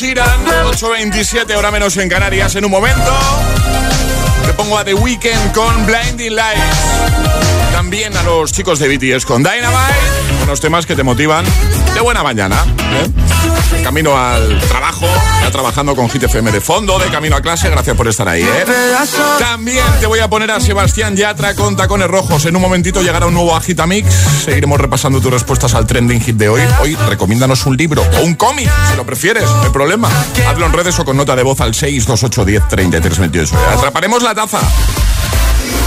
Sheeran, 0.01 0.43
8.27 0.65 1.55
hora 1.55 1.69
menos 1.69 1.95
en 1.97 2.09
Canarias. 2.09 2.55
En 2.55 2.65
un 2.65 2.71
momento 2.71 3.11
te 4.47 4.51
pongo 4.53 4.75
a 4.75 4.83
The 4.83 4.95
Weeknd 4.95 5.51
con 5.53 5.85
Blinding 5.85 6.33
Lights. 6.33 6.77
También 7.71 8.17
a 8.17 8.23
los 8.23 8.51
chicos 8.51 8.79
de 8.79 8.87
BTS 8.87 9.27
con 9.27 9.43
Dynamite, 9.43 10.20
unos 10.43 10.59
temas 10.59 10.85
que 10.85 10.95
te 10.95 11.03
motivan 11.03 11.45
de 11.93 12.01
buena 12.01 12.23
mañana. 12.23 12.57
¿eh? 12.93 13.83
Camino 13.83 14.17
al 14.17 14.59
trabajo, 14.61 15.05
ya 15.41 15.51
trabajando 15.51 15.95
con 15.95 16.09
Hit 16.09 16.23
FM 16.23 16.51
de 16.51 16.61
fondo, 16.61 16.99
de 16.99 17.09
camino 17.09 17.35
a 17.35 17.41
clase, 17.41 17.69
gracias 17.69 17.95
por 17.95 18.07
estar 18.07 18.27
ahí. 18.27 18.43
¿eh? 18.43 18.65
También 19.39 19.83
te 19.99 20.05
voy 20.05 20.19
a 20.19 20.29
poner 20.29 20.51
a 20.51 20.59
Sebastián 20.59 21.15
Yatra 21.15 21.55
con 21.55 21.75
tacones 21.75 22.07
rojos. 22.07 22.45
En 22.45 22.55
un 22.55 22.61
momentito 22.61 23.01
llegará 23.01 23.25
un 23.25 23.33
nuevo 23.33 23.55
Agitamix. 23.55 24.13
Seguiremos 24.45 24.79
repasando 24.79 25.19
tus 25.19 25.31
respuestas 25.31 25.73
al 25.73 25.87
trending 25.87 26.21
hit 26.21 26.35
de 26.35 26.49
hoy. 26.49 26.61
Hoy 26.81 26.95
recomiéndanos 26.95 27.65
un 27.65 27.75
libro 27.77 28.03
o 28.19 28.23
un 28.23 28.35
cómic, 28.35 28.69
si 28.89 28.97
lo 28.97 29.05
prefieres, 29.05 29.43
no 29.43 29.63
hay 29.63 29.69
problema. 29.69 30.09
Hazlo 30.47 30.65
en 30.65 30.73
redes 30.73 30.99
o 30.99 31.05
con 31.05 31.17
nota 31.17 31.35
de 31.35 31.43
voz 31.43 31.59
al 31.61 31.73
628 31.73 32.45
10 32.45 32.67
33 32.67 33.19
28. 33.19 33.55
Atraparemos 33.77 34.21
la 34.23 34.35
taza. 34.35 34.59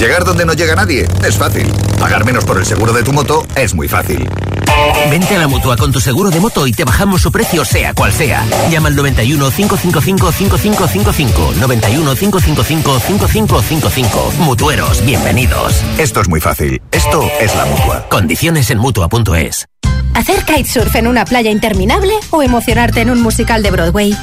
Llegar 0.00 0.24
donde 0.24 0.46
no 0.46 0.54
llega 0.54 0.74
nadie 0.74 1.06
es 1.22 1.36
fácil. 1.36 1.70
Pagar 1.98 2.24
menos 2.24 2.46
por 2.46 2.56
el 2.56 2.64
seguro 2.64 2.94
de 2.94 3.02
tu 3.02 3.12
moto 3.12 3.46
es 3.54 3.74
muy 3.74 3.86
fácil. 3.86 4.26
Vente 5.10 5.36
a 5.36 5.40
la 5.40 5.46
mutua 5.46 5.76
con 5.76 5.92
tu 5.92 6.00
seguro 6.00 6.30
de 6.30 6.40
moto 6.40 6.66
y 6.66 6.72
te 6.72 6.84
bajamos 6.84 7.20
su 7.20 7.30
precio, 7.30 7.66
sea 7.66 7.92
cual 7.92 8.10
sea. 8.10 8.42
Llama 8.70 8.88
al 8.88 8.96
91 8.96 9.50
555 9.50 10.32
5555. 10.32 11.52
91 11.60 12.14
555 12.14 12.98
5555. 12.98 14.32
Mutueros, 14.38 15.04
bienvenidos. 15.04 15.84
Esto 15.98 16.22
es 16.22 16.30
muy 16.30 16.40
fácil. 16.40 16.80
Esto 16.92 17.30
es 17.38 17.54
la 17.54 17.66
mutua. 17.66 18.06
Condiciones 18.08 18.70
en 18.70 18.78
mutua.es. 18.78 19.66
¿Hacer 20.14 20.46
kitesurf 20.46 20.96
en 20.96 21.08
una 21.08 21.26
playa 21.26 21.50
interminable 21.50 22.14
o 22.30 22.42
emocionarte 22.42 23.02
en 23.02 23.10
un 23.10 23.20
musical 23.20 23.62
de 23.62 23.70
Broadway? 23.70 24.16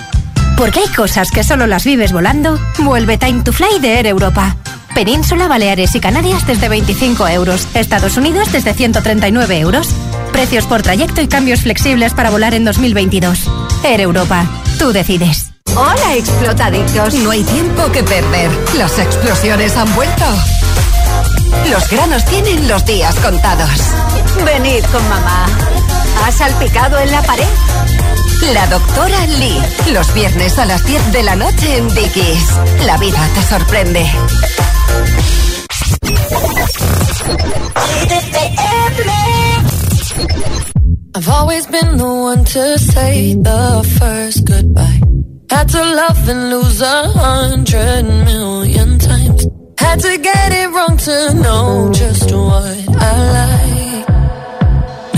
Porque 0.57 0.79
hay 0.79 0.87
cosas 0.87 1.29
que 1.29 1.43
solo 1.43 1.67
las 1.67 1.85
vives 1.85 2.11
volando. 2.11 2.59
Vuelve 2.79 3.19
Time 3.19 3.43
to 3.43 3.53
Fly 3.53 3.79
de 3.79 3.99
Air 3.99 4.07
Europa. 4.07 4.57
Península, 4.97 5.47
Baleares 5.47 5.93
y 5.93 5.99
Canarias 5.99 6.47
desde 6.47 6.69
25 6.69 7.27
euros. 7.27 7.67
Estados 7.75 8.17
Unidos 8.17 8.51
desde 8.51 8.73
139 8.73 9.59
euros. 9.59 9.89
Precios 10.31 10.65
por 10.65 10.81
trayecto 10.81 11.21
y 11.21 11.27
cambios 11.27 11.61
flexibles 11.61 12.15
para 12.15 12.31
volar 12.31 12.55
en 12.55 12.65
2022. 12.65 13.47
Air 13.83 14.01
Europa. 14.01 14.47
Tú 14.79 14.91
decides. 14.91 15.51
Hola, 15.75 16.15
explotadictos. 16.15 17.13
No 17.13 17.29
hay 17.29 17.43
tiempo 17.43 17.91
que 17.91 18.01
perder. 18.01 18.49
Las 18.75 18.97
explosiones 18.97 19.77
han 19.77 19.93
vuelto. 19.93 20.25
Los 21.69 21.87
granos 21.91 22.25
tienen 22.25 22.67
los 22.67 22.83
días 22.83 23.13
contados. 23.19 23.69
Venid 24.43 24.83
con 24.85 25.07
mamá. 25.09 25.45
¿Has 26.25 26.35
salpicado 26.35 26.97
en 26.99 27.11
la 27.11 27.21
pared? 27.23 27.47
La 28.53 28.67
doctora 28.67 29.25
Lee. 29.39 29.61
Los 29.91 30.13
viernes 30.13 30.57
a 30.57 30.65
las 30.65 30.85
10 30.85 31.11
de 31.11 31.23
la 31.23 31.35
noche 31.35 31.77
en 31.77 31.87
Dickies. 31.89 32.57
La 32.85 32.97
vida 32.97 33.19
te 33.33 33.41
sorprende. 33.43 34.05
I've 41.15 41.29
always 41.29 41.65
been 41.65 41.97
the 41.97 42.05
one 42.05 42.45
to 42.45 42.77
say 42.77 43.33
the 43.33 43.97
first 43.99 44.45
goodbye. 44.45 45.01
Had 45.49 45.69
to 45.69 45.83
love 45.83 46.29
and 46.29 46.49
lose 46.51 46.81
a 46.81 47.09
hundred 47.09 48.03
million 48.03 48.99
times. 48.99 49.47
Had 49.79 49.99
to 50.01 50.17
get 50.17 50.53
it 50.53 50.69
wrong 50.69 50.97
to 50.97 51.33
know 51.41 51.91
just 51.93 52.31
what 52.31 53.01
I 53.01 53.31
like. 53.33 53.66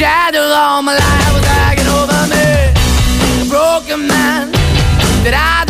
shadow 0.00 0.40
all 0.40 0.80
my 0.80 0.94
life 0.94 1.32
was 1.34 1.44
hanging 1.44 1.86
over 2.00 2.20
me. 2.32 2.48
A 3.42 3.46
broken 3.52 4.08
man 4.08 4.50
that 5.24 5.36
I 5.36 5.69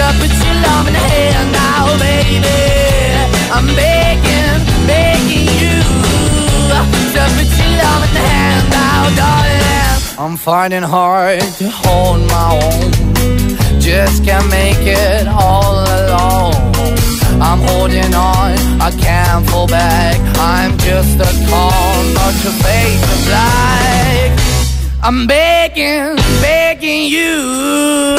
to 0.00 0.08
put 0.20 0.32
your 0.44 0.56
love 0.66 0.86
in 0.88 0.94
the 0.98 1.04
hand 1.12 1.48
now, 1.52 1.84
baby. 2.00 2.56
I'm 3.56 3.68
begging, 3.76 4.58
begging 4.88 5.46
you 5.60 5.76
to 7.16 7.22
put 7.36 7.48
your 7.60 7.72
love 7.84 8.02
in 8.06 8.12
the 8.16 8.24
hand 8.32 8.64
now, 8.80 9.02
darling. 9.20 9.60
I'm 10.22 10.36
finding 10.36 10.82
hard 10.82 11.40
to 11.60 11.66
hold 11.82 12.20
my 12.34 12.48
own. 12.64 12.88
Just 13.80 14.24
can't 14.24 14.48
make 14.48 14.84
it 14.84 15.26
all 15.28 15.84
alone. 15.98 16.54
I'm 17.48 17.60
holding 17.68 18.14
on, 18.14 18.52
I 18.88 18.90
can't 19.06 19.48
fall 19.50 19.66
back. 19.66 20.16
I'm 20.38 20.78
just 20.78 21.16
a 21.28 21.30
call, 21.48 21.96
but 22.16 22.34
your 22.44 22.56
face 22.64 23.04
is 23.14 23.22
black. 23.28 24.30
I'm 25.02 25.26
begging, 25.26 26.16
begging 26.40 27.04
you, 27.16 28.18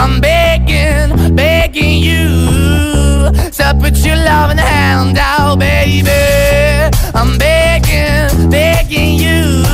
I'm 0.00 0.20
begging, 0.20 1.34
begging 1.34 1.98
you 1.98 3.32
to 3.50 3.76
put 3.80 3.96
your 4.06 4.14
loving 4.14 4.56
hand 4.56 5.18
out, 5.18 5.58
baby. 5.58 6.08
I'm 7.14 7.36
begging, 7.36 8.48
begging 8.48 9.16
you 9.18 9.64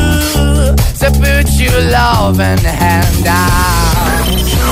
So 0.94 1.10
put 1.20 1.50
your 1.60 1.78
loving 1.90 2.64
hand 2.64 3.26
out. 3.26 4.23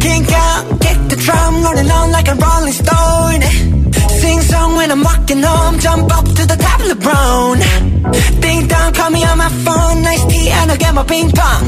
Kink 0.00 0.30
out, 0.32 0.62
kick 0.80 0.98
the 1.08 1.16
drum, 1.16 1.62
rolling 1.64 1.90
on 1.90 2.12
like 2.12 2.28
a 2.28 2.34
rolling 2.34 2.72
stone. 2.72 3.42
Sing 4.20 4.40
song 4.40 4.76
when 4.76 4.90
I'm 4.90 5.02
walking 5.02 5.42
home, 5.42 5.78
jump 5.78 6.12
up 6.16 6.24
to 6.24 6.42
the 6.52 6.56
top 6.56 6.80
of 6.80 6.88
the 6.88 6.98
brown. 7.06 7.58
Ding 8.40 8.66
dong, 8.68 8.92
call 8.92 9.10
me 9.10 9.24
on 9.24 9.38
my 9.38 9.50
phone, 9.64 10.02
nice 10.02 10.24
tea, 10.26 10.48
and 10.50 10.70
I'll 10.70 10.78
get 10.78 10.94
my 10.94 11.04
ping 11.04 11.30
pong. 11.30 11.62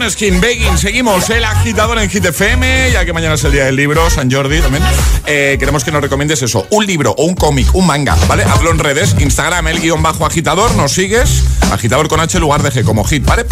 Moneskin, 0.00 0.40
Begging. 0.40 0.78
Seguimos 0.78 1.28
el 1.28 1.44
agitador 1.44 1.98
en 1.98 2.08
Hit 2.08 2.24
FM, 2.24 2.90
ya 2.90 3.04
que 3.04 3.12
mañana 3.12 3.34
es 3.34 3.44
el 3.44 3.52
día 3.52 3.66
del 3.66 3.76
libro, 3.76 4.08
San 4.08 4.30
Jordi 4.30 4.58
también. 4.62 4.82
Eh, 5.26 5.56
queremos 5.58 5.84
que 5.84 5.92
nos 5.92 6.00
recomiendes 6.00 6.40
eso, 6.40 6.66
un 6.70 6.86
libro 6.86 7.14
o 7.18 7.24
un 7.24 7.34
cómic, 7.34 7.68
un 7.74 7.86
manga, 7.86 8.16
¿vale? 8.26 8.44
Hablo 8.44 8.70
en 8.70 8.78
redes, 8.78 9.14
Instagram, 9.18 9.68
el 9.68 9.78
guion 9.78 10.02
bajo 10.02 10.24
agitador, 10.24 10.74
nos 10.74 10.92
sigues, 10.92 11.44
agitador 11.70 12.08
con 12.08 12.18
H 12.18 12.40
lugar 12.40 12.62
de 12.62 12.70
G 12.70 12.82
como 12.82 13.04
hit, 13.04 13.26
¿vale? 13.26 13.44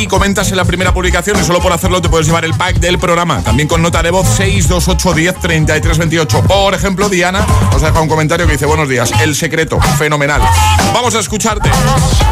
Y 0.00 0.08
comentas 0.08 0.50
en 0.50 0.56
la 0.56 0.64
primera 0.64 0.92
publicación 0.92 1.38
y 1.40 1.44
solo 1.44 1.60
por 1.60 1.72
hacerlo 1.72 2.02
te 2.02 2.08
puedes 2.08 2.26
llevar 2.26 2.44
el 2.44 2.54
pack 2.54 2.80
del 2.80 2.98
programa. 2.98 3.42
También 3.44 3.68
con 3.68 3.80
nota 3.80 4.02
de 4.02 4.10
voz 4.10 4.26
628 4.26 5.14
10 5.14 5.40
33 5.40 5.98
28. 5.98 6.42
Por 6.42 6.74
ejemplo, 6.74 7.08
Diana 7.08 7.46
nos 7.70 7.80
ha 7.84 7.86
dejado 7.86 8.02
un 8.02 8.08
comentario 8.08 8.46
que 8.46 8.52
dice: 8.54 8.66
Buenos 8.66 8.88
días, 8.88 9.12
el 9.20 9.36
secreto, 9.36 9.80
fenomenal. 9.96 10.42
Vamos 10.92 11.14
a 11.14 11.20
escucharte. 11.20 11.70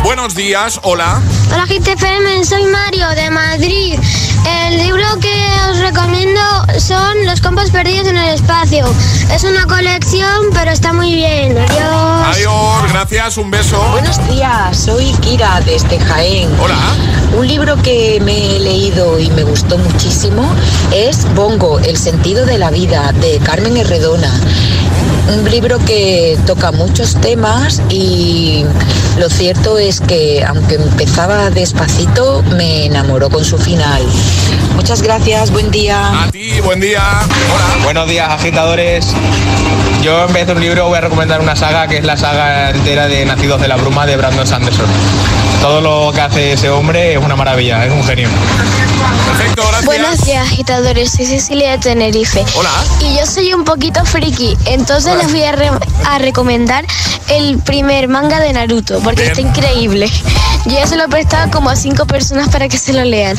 Buenos 0.02 0.34
días, 0.34 0.80
hola. 0.82 1.20
Hola 1.52 1.66
GTFM, 1.66 2.44
soy 2.44 2.64
Mario 2.64 3.08
de 3.10 3.30
Madrid. 3.30 3.51
El 3.54 4.78
libro 4.78 5.04
que 5.20 5.34
os 5.70 5.78
recomiendo 5.78 6.40
son 6.78 7.26
Los 7.26 7.42
compas 7.42 7.70
perdidos 7.70 8.08
en 8.08 8.16
el 8.16 8.30
espacio. 8.30 8.86
Es 9.30 9.44
una 9.44 9.66
colección, 9.66 10.46
pero 10.54 10.70
está 10.70 10.94
muy 10.94 11.14
bien. 11.14 11.58
Adiós. 11.58 12.28
Adiós, 12.28 12.92
gracias, 12.92 13.36
un 13.36 13.50
beso. 13.50 13.78
Buenos 13.90 14.26
días, 14.30 14.74
soy 14.74 15.12
Kira 15.20 15.60
desde 15.66 16.00
Jaén. 16.00 16.48
Hola. 16.62 16.78
Un 17.36 17.46
libro 17.46 17.76
que 17.82 18.20
me 18.22 18.56
he 18.56 18.58
leído 18.58 19.18
y 19.18 19.28
me 19.28 19.42
gustó 19.44 19.76
muchísimo 19.76 20.50
es 20.90 21.26
Bongo, 21.34 21.78
El 21.78 21.98
sentido 21.98 22.46
de 22.46 22.56
la 22.56 22.70
vida, 22.70 23.12
de 23.20 23.38
Carmen 23.40 23.76
Herredona. 23.76 24.32
Un 25.28 25.50
libro 25.50 25.78
que 25.84 26.38
toca 26.46 26.72
muchos 26.72 27.20
temas 27.20 27.82
y 27.90 28.64
lo 29.18 29.28
cierto 29.28 29.78
es 29.78 30.00
que 30.00 30.44
aunque 30.44 30.76
empezaba 30.76 31.50
despacito, 31.50 32.42
me 32.56 32.86
enamoró 32.86 33.30
con 33.30 33.41
su 33.44 33.58
final. 33.58 34.02
Muchas 34.74 35.02
gracias, 35.02 35.50
buen 35.50 35.70
día. 35.70 36.22
A 36.24 36.30
ti, 36.30 36.60
buen 36.60 36.80
día. 36.80 37.02
Hola. 37.54 37.84
Buenos 37.84 38.08
días, 38.08 38.28
agitadores. 38.30 39.06
Yo 40.02 40.26
en 40.26 40.32
vez 40.32 40.46
de 40.46 40.52
un 40.54 40.60
libro 40.60 40.86
voy 40.88 40.98
a 40.98 41.02
recomendar 41.02 41.40
una 41.40 41.54
saga 41.54 41.86
que 41.86 41.98
es 41.98 42.04
la 42.04 42.16
saga 42.16 42.70
entera 42.70 43.06
de 43.06 43.24
Nacidos 43.24 43.60
de 43.60 43.68
la 43.68 43.76
Bruma 43.76 44.04
de 44.06 44.16
Brandon 44.16 44.46
Sanderson. 44.46 44.86
Todo 45.60 45.80
lo 45.80 46.12
que 46.12 46.20
hace 46.20 46.52
ese 46.54 46.70
hombre 46.70 47.12
es 47.14 47.18
una 47.24 47.36
maravilla, 47.36 47.84
es 47.86 47.92
un 47.92 48.02
genio. 48.02 48.28
Perfecto, 49.28 49.62
gracias. 49.62 49.84
Buenos 49.84 50.20
días, 50.24 50.46
agitadores. 50.46 51.12
Soy 51.12 51.26
Cecilia 51.26 51.72
de 51.72 51.78
Tenerife. 51.78 52.44
Hola. 52.56 52.70
Y 53.00 53.16
yo 53.16 53.26
soy 53.26 53.52
un 53.54 53.64
poquito 53.64 54.04
friki, 54.04 54.56
entonces 54.64 55.14
les 55.16 55.30
voy 55.30 55.44
a, 55.44 55.52
re- 55.52 55.70
a 56.08 56.18
recomendar 56.18 56.84
el 57.28 57.58
primer 57.58 58.08
manga 58.08 58.40
de 58.40 58.52
Naruto, 58.52 58.98
porque 59.00 59.22
Bien. 59.22 59.30
está 59.32 59.40
increíble. 59.42 60.10
Yo 60.66 60.72
ya 60.72 60.86
se 60.86 60.96
lo 60.96 61.04
he 61.04 61.08
prestado 61.08 61.50
como 61.52 61.70
a 61.70 61.76
cinco 61.76 62.06
personas 62.06 62.48
para 62.48 62.68
que 62.68 62.76
se 62.78 62.92
lo 62.92 63.04
lean. 63.04 63.31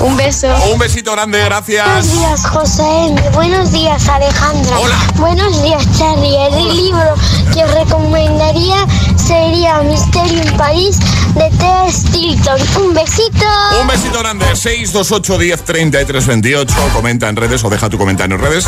Un 0.00 0.16
beso. 0.16 0.48
Un 0.72 0.78
besito 0.78 1.12
grande, 1.12 1.42
gracias. 1.44 1.86
Buenos 1.86 2.12
días, 2.12 2.46
José. 2.46 3.14
Buenos 3.34 3.72
días, 3.72 4.08
Alejandra. 4.08 4.78
Hola. 4.78 4.96
Buenos 5.16 5.62
días, 5.62 5.86
Charlie. 5.98 6.36
El 6.36 6.76
libro 6.76 7.14
que 7.54 7.64
os 7.64 7.74
recomendaría 7.74 8.86
sería 9.16 9.82
Misterio 9.82 10.42
en 10.42 10.56
París 10.56 10.98
de 11.34 11.50
T. 11.50 11.92
Stilton. 11.92 12.60
Un 12.84 12.94
besito. 12.94 13.46
Un 13.80 13.86
besito 13.86 14.18
grande, 14.18 14.46
628 14.54 15.38
10 15.38 15.64
33 15.64 16.26
28. 16.26 16.74
Comenta 16.92 17.28
en 17.28 17.36
redes 17.36 17.64
o 17.64 17.70
deja 17.70 17.88
tu 17.88 17.98
comentario 17.98 18.36
en 18.36 18.42
redes. 18.42 18.66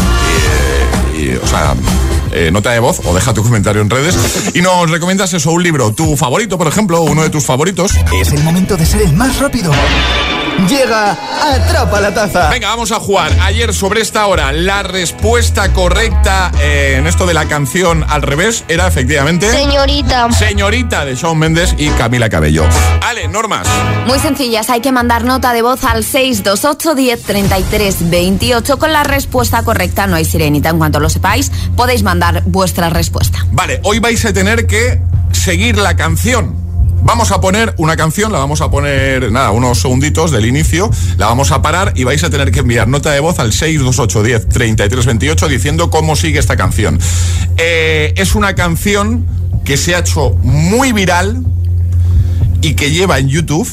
Y, 1.17 1.21
y, 1.21 1.37
o 1.37 1.47
sea, 1.47 1.75
eh, 2.33 2.51
nota 2.51 2.73
de 2.73 2.81
voz 2.81 3.01
o 3.05 3.15
deja 3.15 3.33
tu 3.33 3.43
comentario 3.43 3.81
en 3.81 3.91
redes. 3.91 4.17
Y 4.55 4.61
nos 4.61 4.91
recomiendas 4.91 5.33
eso, 5.33 5.53
un 5.53 5.63
libro, 5.63 5.93
tu 5.93 6.17
favorito, 6.17 6.59
por 6.59 6.67
ejemplo, 6.67 7.03
uno 7.03 7.23
de 7.23 7.31
tus 7.31 7.45
favoritos. 7.45 7.93
Es 8.21 8.33
el 8.33 8.43
momento 8.43 8.77
de 8.77 8.85
ser 8.87 9.03
el 9.03 9.13
más 9.13 9.39
rápido. 9.39 9.73
Llega 10.69 11.17
Atrapa 11.43 12.01
la 12.01 12.15
Taza. 12.15 12.49
Venga, 12.49 12.69
vamos 12.69 12.93
a 12.93 13.01
jugar. 13.01 13.33
Ayer 13.41 13.75
sobre 13.75 14.01
esta 14.01 14.27
hora, 14.27 14.53
la 14.53 14.83
respuesta 14.83 15.73
correcta 15.73 16.53
eh, 16.61 16.97
en 16.99 17.07
esto 17.07 17.27
de 17.27 17.35
la 17.35 17.47
canción 17.47 18.05
al 18.09 18.23
revés 18.23 18.65
era 18.69 18.87
efectivamente. 18.87 19.51
Señorita. 19.51 20.31
Señorita 20.33 21.05
de 21.05 21.17
Shawn 21.17 21.39
Mendes 21.39 21.75
y 21.77 21.89
Camila 21.91 22.31
Cabello. 22.31 22.65
Ale, 23.03 23.29
normas. 23.29 23.67
Muy 24.07 24.19
sencillas, 24.21 24.71
hay 24.71 24.81
que 24.81 24.93
mandar 24.93 25.25
nota 25.25 25.53
de 25.53 25.63
voz 25.63 25.85
al 25.85 26.05
628 26.05 26.95
10 26.95 27.23
33 27.23 28.11
28 28.11 28.79
con 28.79 28.93
la 28.93 29.03
respuesta 29.03 29.63
correcta. 29.65 30.07
No 30.07 30.17
hay 30.17 30.25
sirenita. 30.25 30.71
En 30.71 30.79
cuanto 30.79 31.01
lo 31.01 31.11
sepáis, 31.11 31.51
podéis 31.77 32.03
mandar 32.03 32.43
vuestra 32.47 32.91
respuesta. 32.91 33.45
Vale, 33.53 33.81
hoy 33.83 33.99
vais 33.99 34.25
a 34.25 34.33
tener 34.33 34.67
que 34.67 35.01
seguir 35.33 35.77
la 35.77 35.97
canción. 35.97 36.64
Vamos 37.05 37.33
a 37.33 37.41
poner 37.41 37.75
una 37.77 37.97
canción, 37.97 38.33
la 38.33 38.39
vamos 38.39 38.63
a 38.63 38.71
poner, 38.71 39.31
nada, 39.31 39.51
unos 39.51 39.79
segunditos 39.79 40.31
del 40.31 40.47
inicio, 40.47 40.91
la 41.19 41.27
vamos 41.27 41.53
a 41.53 41.61
parar 41.61 41.93
y 41.95 42.05
vais 42.05 42.25
a 42.25 42.31
tener 42.31 42.51
que 42.51 42.61
enviar 42.61 42.89
nota 42.89 43.13
de 43.13 43.21
voz 43.21 43.39
al 43.39 43.53
628 43.53 44.23
10 44.23 44.49
33 44.49 45.07
28 45.07 45.49
diciendo 45.49 45.91
cómo 45.91 46.17
sigue 46.17 46.39
esta 46.39 46.57
canción. 46.57 46.99
Eh, 47.59 48.15
es 48.17 48.35
una 48.35 48.55
canción 48.55 49.27
que 49.67 49.77
se 49.77 49.95
ha 49.95 49.99
hecho 49.99 50.31
muy 50.43 50.93
viral 50.93 51.45
y 52.63 52.73
que 52.75 52.91
lleva 52.91 53.19
en 53.19 53.29
YouTube 53.29 53.69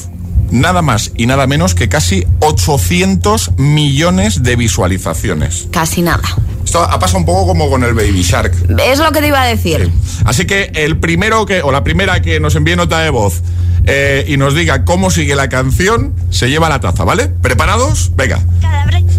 nada 0.52 0.82
más 0.82 1.10
y 1.16 1.26
nada 1.26 1.46
menos 1.48 1.74
que 1.74 1.88
casi 1.88 2.24
800 2.40 3.52
millones 3.56 4.42
de 4.42 4.54
visualizaciones. 4.54 5.66
Casi 5.72 6.02
nada. 6.02 6.22
Esto 6.64 6.82
ha 6.82 6.98
pasado 6.98 7.18
un 7.18 7.26
poco 7.26 7.46
como 7.48 7.68
con 7.68 7.82
el 7.82 7.94
Baby 7.94 8.22
Shark. 8.22 8.54
Es 8.78 8.98
lo 9.00 9.10
que 9.10 9.20
te 9.20 9.28
iba 9.28 9.42
a 9.42 9.46
decir. 9.46 9.90
Así 10.24 10.44
que 10.46 10.70
el 10.74 10.98
primero 10.98 11.44
que, 11.44 11.62
o 11.62 11.72
la 11.72 11.82
primera 11.82 12.22
que 12.22 12.38
nos 12.38 12.54
envíe 12.54 12.76
nota 12.76 13.00
de 13.00 13.10
voz 13.10 13.42
eh, 13.86 14.24
y 14.28 14.36
nos 14.36 14.54
diga 14.54 14.84
cómo 14.84 15.10
sigue 15.10 15.34
la 15.34 15.48
canción, 15.48 16.14
se 16.30 16.48
lleva 16.48 16.68
la 16.68 16.80
taza, 16.80 17.04
¿vale? 17.04 17.26
¿Preparados? 17.26 18.12
Venga. 18.14 18.40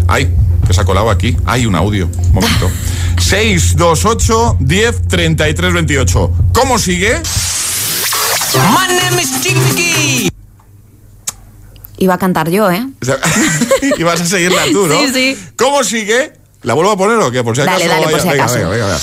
Ay, 0.08 0.34
que 0.66 0.72
se 0.72 0.80
ha 0.80 0.84
colado 0.84 1.10
aquí. 1.10 1.36
Hay 1.44 1.66
un 1.66 1.74
audio. 1.74 2.06
Un 2.06 2.32
momento. 2.32 2.70
628 3.18 4.56
10 4.60 5.08
33 5.08 5.72
28. 5.74 6.32
¿Cómo 6.52 6.78
sigue? 6.78 7.20
My 8.54 8.86
name 8.94 9.20
is 9.20 9.42
Chicky. 9.42 10.33
Iba 11.98 12.14
a 12.14 12.18
cantar 12.18 12.50
yo, 12.50 12.70
¿eh? 12.70 12.84
y 13.96 14.02
vas 14.02 14.20
a 14.22 14.26
seguirla 14.26 14.62
tú, 14.72 14.86
¿no? 14.86 14.98
Sí, 15.00 15.10
sí. 15.12 15.38
¿Cómo 15.56 15.84
sigue? 15.84 16.32
¿La 16.62 16.74
vuelvo 16.74 16.90
a 16.92 16.96
poner 16.96 17.18
o 17.18 17.30
qué? 17.30 17.44
Por 17.44 17.54
si 17.54 17.62
acaso. 17.62 17.78
Dale, 17.78 17.88
dale, 17.90 18.02
por 18.04 18.12
vaya- 18.12 18.22
si 18.22 18.28
venga, 18.30 18.44
acaso. 18.44 18.58
venga, 18.58 18.70
venga, 18.70 18.86
venga. 18.86 18.98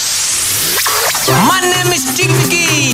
My 1.46 1.62
name 1.84 1.96
is 1.96 2.16
Chicky. 2.16 2.94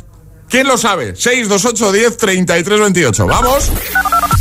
¿Quién 0.50 0.68
lo 0.68 0.78
sabe? 0.78 1.16
628 1.16 1.92
10 1.92 2.18
33 2.18 2.80
28. 2.80 3.26
¿Vamos? 3.28 3.72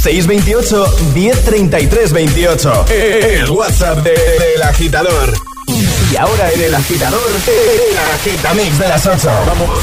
628 0.02 0.96
1033 1.14 2.12
28. 2.12 2.84
El 2.90 3.50
WhatsApp 3.50 3.98
de- 4.04 4.10
del 4.12 4.62
agitador. 4.62 5.32
Y 6.12 6.16
ahora 6.16 6.52
en 6.52 6.60
el 6.62 6.74
agitador, 6.74 7.20
el 7.48 7.98
agitamix 7.98 8.78
de 8.78 8.88
las 8.88 9.06
8. 9.06 9.28
Vamos. 9.46 9.80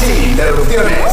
Sin 0.00 0.30
interrupciones. 0.30 1.12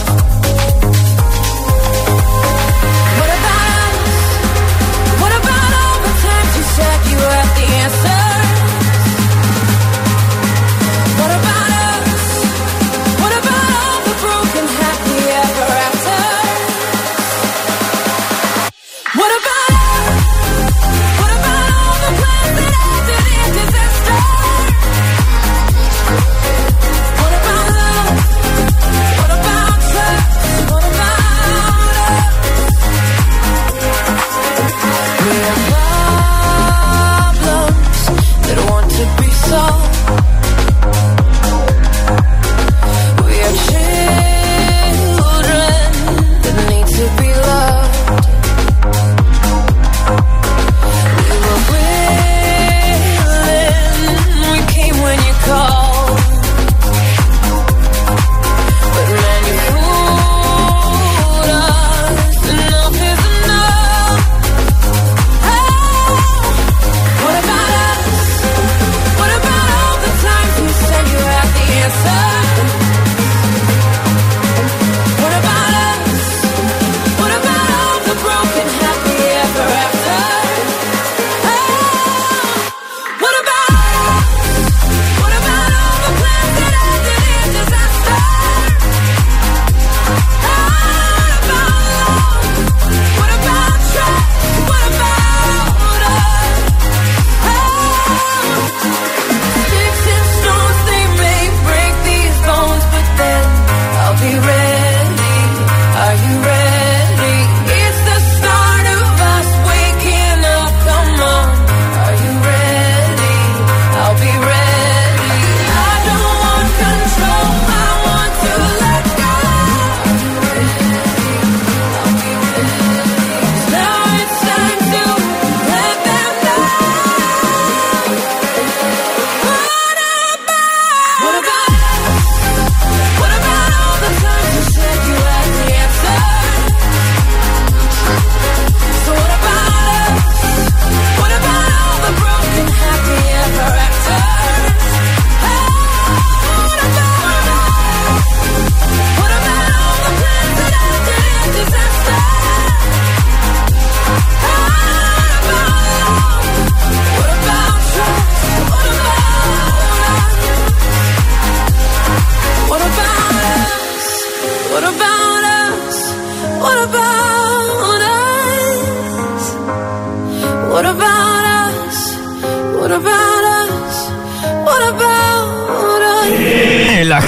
Had 7.81 8.30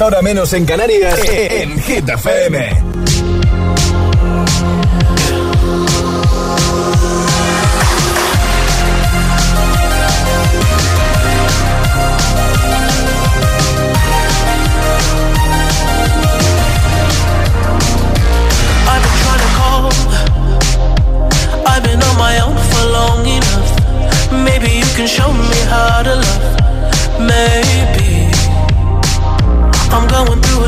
Ahora 0.00 0.22
menos 0.22 0.52
en 0.52 0.64
Canarias, 0.64 1.18
en 1.24 1.80
Hit 1.80 2.08
FM. 2.08 2.58
I've 21.66 21.82
been 21.82 22.02
on 22.02 22.16
my 22.16 22.40
own 22.40 22.56
for 22.56 22.84
long 22.92 23.26
enough. 23.26 24.32
Maybe 24.44 24.70
you 24.78 24.86
can 24.96 25.08
show 25.08 25.32
me 25.32 25.60
how 25.68 26.02
to 26.04 26.14
love. 26.14 27.20
Maybe. 27.20 27.67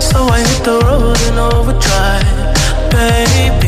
So 0.00 0.18
I 0.28 0.40
hit 0.40 0.64
the 0.64 0.78
road 0.84 1.18
in 1.28 1.38
overdrive, 1.38 2.90
baby. 2.90 3.63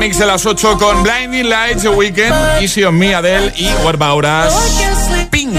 Agitamix 0.00 0.18
de 0.18 0.26
las 0.26 0.46
8 0.46 0.78
con 0.78 1.02
Blinding 1.02 1.50
Lights, 1.50 1.82
The 1.82 1.90
Weekend, 1.90 2.34
Easy 2.62 2.82
on 2.84 2.96
Me, 2.96 3.14
Adele 3.14 3.52
y 3.54 3.68
Huerva 3.84 4.14
Horas. 4.14 4.54
¡Ping! 5.30 5.52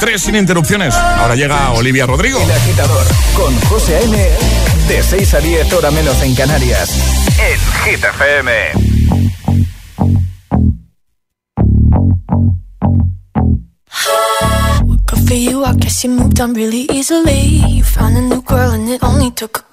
Tres 0.00 0.22
sin 0.22 0.34
interrupciones. 0.34 0.94
Ahora 0.94 1.34
llega 1.34 1.72
Olivia 1.72 2.06
Rodrigo. 2.06 2.40
El 2.40 2.50
agitador 2.50 3.04
con 3.34 3.54
José 3.68 3.96
A.M. 3.96 4.16
De 4.88 5.02
6 5.02 5.34
a 5.34 5.40
10 5.40 5.72
hora 5.74 5.90
menos 5.90 6.22
en 6.22 6.34
Canarias. 6.34 6.90
En 7.38 7.60
Hit 7.84 8.02
FM. 8.02 8.52
Good 15.06 15.28
for 15.28 15.34
you, 15.34 15.64
I 15.66 15.74
guess 15.74 16.02
you 16.02 16.10
moved 16.10 16.40
on 16.40 16.54
really 16.54 16.86
easily. 16.90 17.62
You 17.68 17.84
found 17.84 18.16
a 18.16 18.22
new 18.22 18.40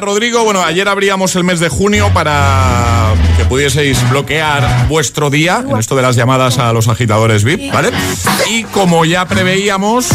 Rodrigo. 0.00 0.44
Bueno, 0.44 0.62
ayer 0.62 0.88
abríamos 0.88 1.34
el 1.36 1.44
mes 1.44 1.60
de 1.60 1.68
junio 1.68 2.10
para 2.14 3.14
que 3.36 3.44
pudieseis 3.44 4.08
bloquear 4.10 4.86
vuestro 4.88 5.30
día 5.30 5.64
en 5.68 5.76
esto 5.76 5.94
de 5.96 6.02
las 6.02 6.16
llamadas 6.16 6.58
a 6.58 6.72
los 6.72 6.88
agitadores 6.88 7.44
VIP, 7.44 7.72
¿vale? 7.72 7.90
Y 8.50 8.64
como 8.64 9.04
ya 9.04 9.26
preveíamos, 9.26 10.06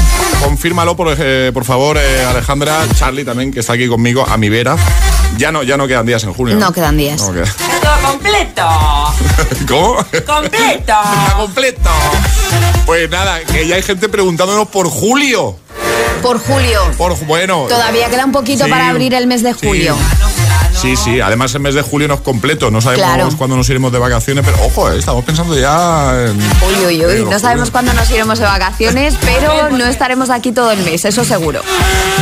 confírmalo 0.44 0.96
por, 0.96 1.16
eh, 1.18 1.52
por 1.54 1.66
favor, 1.66 1.98
eh, 1.98 2.26
Alejandra, 2.26 2.86
Charlie 2.96 3.26
también, 3.26 3.52
que 3.52 3.60
está 3.62 3.74
aquí 3.74 3.88
conmigo, 3.88 4.26
a 4.28 4.38
mi 4.38 4.50
vera. 4.50 4.76
Ya 5.38 5.52
no, 5.52 5.64
ya 5.64 5.78
no 5.78 5.88
quedan 5.88 6.06
días 6.06 6.24
en 6.24 6.34
junio. 6.34 6.56
No 6.56 6.72
quedan 6.74 6.98
días. 6.98 7.22
No 7.22 7.34
queda- 7.34 7.46
Todo 7.82 8.12
completo. 8.12 8.68
¿Cómo? 9.68 9.96
Completo. 10.26 10.74
Está 10.74 11.34
completo. 11.38 11.90
Pues 12.86 13.10
nada, 13.10 13.40
que 13.42 13.68
ya 13.68 13.76
hay 13.76 13.82
gente 13.84 14.10
preguntándonos 14.10 14.68
por 14.68 14.88
julio. 14.90 15.56
Por 16.22 16.40
julio. 16.40 16.80
Por 16.98 17.18
bueno. 17.26 17.66
Todavía 17.68 18.10
queda 18.10 18.26
un 18.26 18.32
poquito 18.32 18.66
Sí. 18.66 18.70
para 18.70 18.90
abrir 18.90 19.14
el 19.14 19.28
mes 19.28 19.44
de 19.44 19.54
julio. 19.54 19.96
Sí, 20.82 20.96
sí, 20.96 21.20
además 21.20 21.54
el 21.54 21.62
mes 21.62 21.76
de 21.76 21.82
julio 21.84 22.08
no 22.08 22.16
es 22.16 22.22
completo, 22.22 22.72
no 22.72 22.82
sabemos 22.82 23.06
Claro. 23.06 23.30
cuándo 23.38 23.56
nos 23.56 23.70
iremos 23.70 23.92
de 23.92 24.00
vacaciones, 24.00 24.44
pero 24.44 24.58
ojo, 24.66 24.90
eh, 24.90 24.98
estamos 24.98 25.24
pensando 25.24 25.56
ya 25.56 26.12
en... 26.28 26.38
Uy, 26.40 26.86
uy, 26.88 27.06
uy. 27.06 27.26
No 27.30 27.38
sabemos 27.38 27.70
cuándo 27.70 27.94
nos 27.94 28.10
iremos 28.10 28.40
de 28.40 28.46
vacaciones, 28.46 29.16
pero 29.22 29.70
no 29.70 29.86
estaremos 29.86 30.30
aquí 30.32 30.52
todo 30.52 30.72
el 30.72 30.80
mes, 30.84 31.06
eso 31.06 31.24
seguro. 31.24 31.62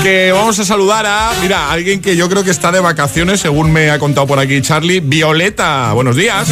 Que 0.04 0.32
vamos 0.34 0.60
a 0.60 0.66
saludar 0.66 1.06
a, 1.06 1.32
mira, 1.42 1.72
alguien 1.72 2.02
que 2.02 2.18
yo 2.18 2.28
creo 2.28 2.44
que 2.44 2.52
está 2.52 2.72
de 2.72 2.82
vacaciones, 2.82 3.40
según 3.40 3.72
me 3.72 3.92
ha 3.92 4.00
contado 4.00 4.28
por 4.28 4.40
aquí 4.40 4.62
Charlie, 4.62 5.00
Violeta. 5.00 5.94
Buenos 5.94 6.18
días. 6.18 6.50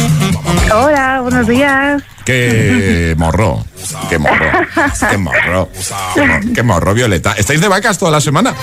Hola, 0.74 1.20
buenos 1.20 1.46
días. 1.46 2.02
Qué 2.24 3.14
morro, 3.18 3.64
qué 4.08 4.18
morro, 4.18 4.46
qué 5.10 5.16
morro, 5.16 5.68
qué 6.54 6.62
morro, 6.62 6.94
Violeta. 6.94 7.32
¿Estáis 7.32 7.60
de 7.60 7.68
vacas 7.68 7.98
toda 7.98 8.10
la 8.10 8.20
semana? 8.20 8.54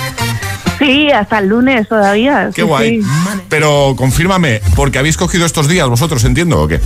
Sí, 0.80 1.10
hasta 1.12 1.40
el 1.40 1.48
lunes 1.48 1.88
todavía. 1.88 2.50
Qué 2.54 2.62
sí, 2.62 2.68
guay. 2.68 3.02
sí. 3.02 3.08
Pero 3.50 3.94
confírmame, 3.98 4.62
porque 4.76 5.00
habéis 5.00 5.18
cogido 5.18 5.46
estos 5.46 5.68
días 5.68 5.88
vosotros, 5.88 6.24
entiendo, 6.26 6.62
¿o 6.62 6.68
qué? 6.68 6.82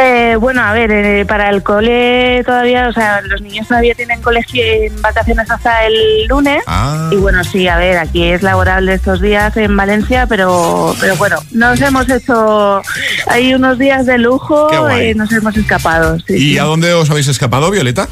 Eh, 0.00 0.36
bueno, 0.38 0.62
a 0.62 0.72
ver, 0.72 0.90
eh, 0.90 1.24
para 1.26 1.50
el 1.50 1.62
cole 1.62 2.42
todavía, 2.44 2.88
o 2.88 2.92
sea, 2.92 3.20
los 3.22 3.40
niños 3.40 3.66
todavía 3.66 3.94
tienen 3.94 4.20
colegio 4.22 4.62
en 4.64 5.00
vacaciones 5.02 5.50
hasta 5.50 5.86
el 5.86 6.26
lunes. 6.28 6.62
Ah. 6.66 7.10
Y 7.12 7.16
bueno, 7.16 7.42
sí, 7.44 7.66
a 7.68 7.76
ver, 7.76 7.98
aquí 7.98 8.24
es 8.24 8.42
laborable 8.42 8.94
estos 8.94 9.20
días 9.20 9.56
en 9.56 9.76
Valencia, 9.76 10.26
pero, 10.26 10.94
pero 11.00 11.16
bueno, 11.16 11.36
nos 11.50 11.80
hemos 11.80 12.08
hecho, 12.08 12.80
hay 13.26 13.54
unos 13.54 13.78
días 13.78 14.06
de 14.06 14.18
lujo, 14.18 14.68
eh, 14.90 15.14
nos 15.14 15.32
hemos 15.32 15.56
escapado. 15.56 16.18
sí, 16.26 16.52
¿Y 16.52 16.58
a 16.58 16.64
dónde 16.64 16.92
os 16.94 17.10
habéis 17.10 17.17
escapado, 17.26 17.70
Violeta? 17.70 18.08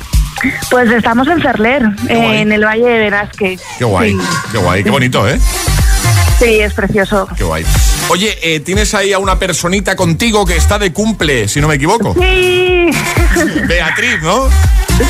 Pues 0.70 0.90
estamos 0.90 1.28
en 1.28 1.40
Cerler, 1.40 1.82
en 2.08 2.50
el 2.50 2.64
Valle 2.64 2.84
de 2.84 2.98
Benasque. 2.98 3.58
Qué 3.78 3.84
guay, 3.84 4.12
Sí. 4.12 4.18
qué 4.52 4.58
guay, 4.58 4.82
qué 4.84 4.90
bonito, 4.90 5.28
¿eh? 5.28 5.38
Sí, 6.38 6.60
es 6.60 6.74
precioso. 6.74 7.26
Qué 7.36 7.44
guay. 7.44 7.64
Oye, 8.08 8.38
eh, 8.42 8.60
tienes 8.60 8.94
ahí 8.94 9.12
a 9.12 9.18
una 9.18 9.38
personita 9.38 9.96
contigo 9.96 10.44
que 10.44 10.56
está 10.56 10.78
de 10.78 10.92
cumple, 10.92 11.48
si 11.48 11.60
no 11.60 11.68
me 11.68 11.76
equivoco. 11.76 12.14
Sí. 12.14 12.90
Beatriz, 13.68 14.20
¿no? 14.22 14.48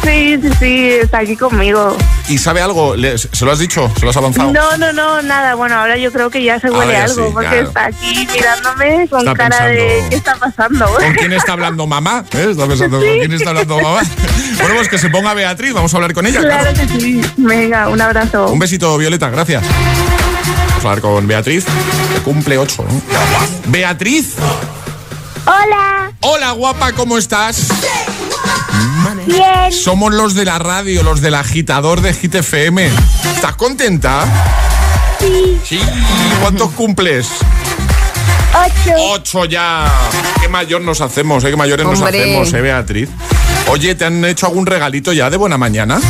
Sí, 0.02 0.36
sí, 0.42 0.50
sí, 0.58 0.88
está 1.02 1.18
aquí 1.18 1.36
conmigo. 1.36 1.96
¿Y 2.28 2.38
sabe 2.38 2.60
algo? 2.60 2.96
¿Le- 2.96 3.18
¿Se 3.18 3.44
lo 3.44 3.52
has 3.52 3.58
dicho? 3.60 3.88
¿Se 3.98 4.04
lo 4.04 4.10
has 4.10 4.16
avanzado? 4.16 4.50
No, 4.52 4.76
no, 4.76 4.92
no, 4.92 5.22
nada. 5.22 5.54
Bueno, 5.54 5.76
ahora 5.76 5.96
yo 5.96 6.10
creo 6.10 6.28
que 6.28 6.42
ya 6.42 6.58
se 6.58 6.70
huele 6.70 6.92
ya 6.92 7.04
algo, 7.04 7.26
sí, 7.26 7.30
porque 7.32 7.48
claro. 7.50 7.68
está 7.68 7.86
aquí 7.86 8.26
mirándome 8.32 9.08
con 9.08 9.20
Está 9.20 9.34
cara 9.34 9.66
de 9.66 9.76
pensando- 9.76 10.10
¿qué 10.10 10.16
está 10.16 10.34
pasando? 10.36 10.86
¿Con 10.96 11.12
quién 11.14 11.32
está 11.32 11.52
hablando 11.52 11.86
mamá? 11.86 12.24
¿Eh? 12.32 12.48
Está 12.50 12.66
pensando, 12.66 12.98
¿con 12.98 13.06
quién 13.18 13.32
está 13.32 13.50
hablando 13.50 13.80
mamá? 13.80 14.00
Bueno, 14.58 14.74
pues 14.76 14.88
que 14.88 14.96
se 14.98 15.10
ponga 15.10 15.34
Beatriz, 15.34 15.72
vamos 15.74 15.92
a 15.92 15.96
hablar 15.98 16.14
con 16.14 16.26
ella. 16.26 16.40
Claro 16.40 16.72
claro. 16.72 16.92
que 16.94 17.00
sí. 17.00 17.20
Venga, 17.36 17.88
un 17.88 18.00
abrazo. 18.00 18.48
Un 18.48 18.58
besito, 18.58 18.96
Violeta, 18.96 19.28
gracias. 19.28 19.62
Vamos 20.46 20.84
a 20.84 20.88
hablar 20.88 21.00
con 21.00 21.26
Beatriz, 21.26 21.64
que 22.14 22.20
cumple 22.20 22.58
8. 22.58 22.84
Beatriz. 23.66 24.34
Hola. 25.44 26.12
Hola, 26.20 26.50
guapa, 26.52 26.92
¿cómo 26.92 27.18
estás? 27.18 27.68
Bien. 29.26 29.72
Somos 29.72 30.12
los 30.12 30.34
de 30.34 30.44
la 30.44 30.58
radio, 30.58 31.02
los 31.02 31.20
del 31.20 31.34
agitador 31.34 32.00
de 32.00 32.12
Hit 32.14 32.34
FM. 32.36 32.90
¿Estás 33.34 33.56
contenta? 33.56 34.24
Sí. 35.20 35.60
Sí. 35.64 35.80
¿Cuántos 36.40 36.70
cumples? 36.72 37.28
Ocho. 38.54 38.94
Ocho 39.12 39.44
ya. 39.44 39.90
Qué 40.40 40.48
mayor 40.48 40.80
nos 40.80 41.00
hacemos, 41.00 41.44
¿eh? 41.44 41.50
Qué 41.50 41.56
mayores 41.56 41.86
nos 41.86 42.00
hacemos, 42.00 42.52
¿eh, 42.52 42.60
Beatriz? 42.60 43.08
Oye, 43.68 43.94
¿te 43.94 44.04
han 44.04 44.24
hecho 44.24 44.46
algún 44.46 44.66
regalito 44.66 45.12
ya 45.12 45.28
de 45.30 45.36
buena 45.36 45.58
mañana? 45.58 46.00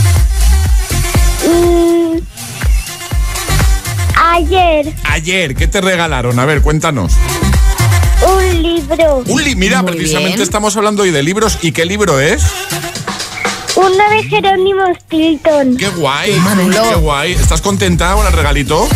Ayer, 4.37 4.93
Ayer, 5.05 5.55
¿qué 5.55 5.66
te 5.66 5.80
regalaron? 5.80 6.39
A 6.39 6.45
ver, 6.45 6.61
cuéntanos. 6.61 7.14
un 8.22 8.62
libro. 8.62 9.24
Un 9.26 9.43
li 9.43 9.57
Mira, 9.57 9.80
Muy 9.82 9.93
precisamente 9.93 10.37
bien. 10.37 10.43
estamos 10.43 10.76
hablando 10.76 11.05
hoy 11.05 11.11
de 11.11 11.22
libros. 11.22 11.59
¿Y 11.62 11.72
qué 11.72 11.87
libro 11.87 12.20
es? 12.20 12.43
Uno 13.76 13.89
de 14.11 14.24
Jerónimo 14.24 14.82
Stilton. 15.05 15.78
¡Qué 15.78 15.89
guay! 15.89 16.39
¡Qué 16.70 16.95
guay! 16.97 17.32
¿Estás 17.32 17.62
contenta 17.62 18.12
con 18.12 18.26
el 18.26 18.32
regalito? 18.34 18.87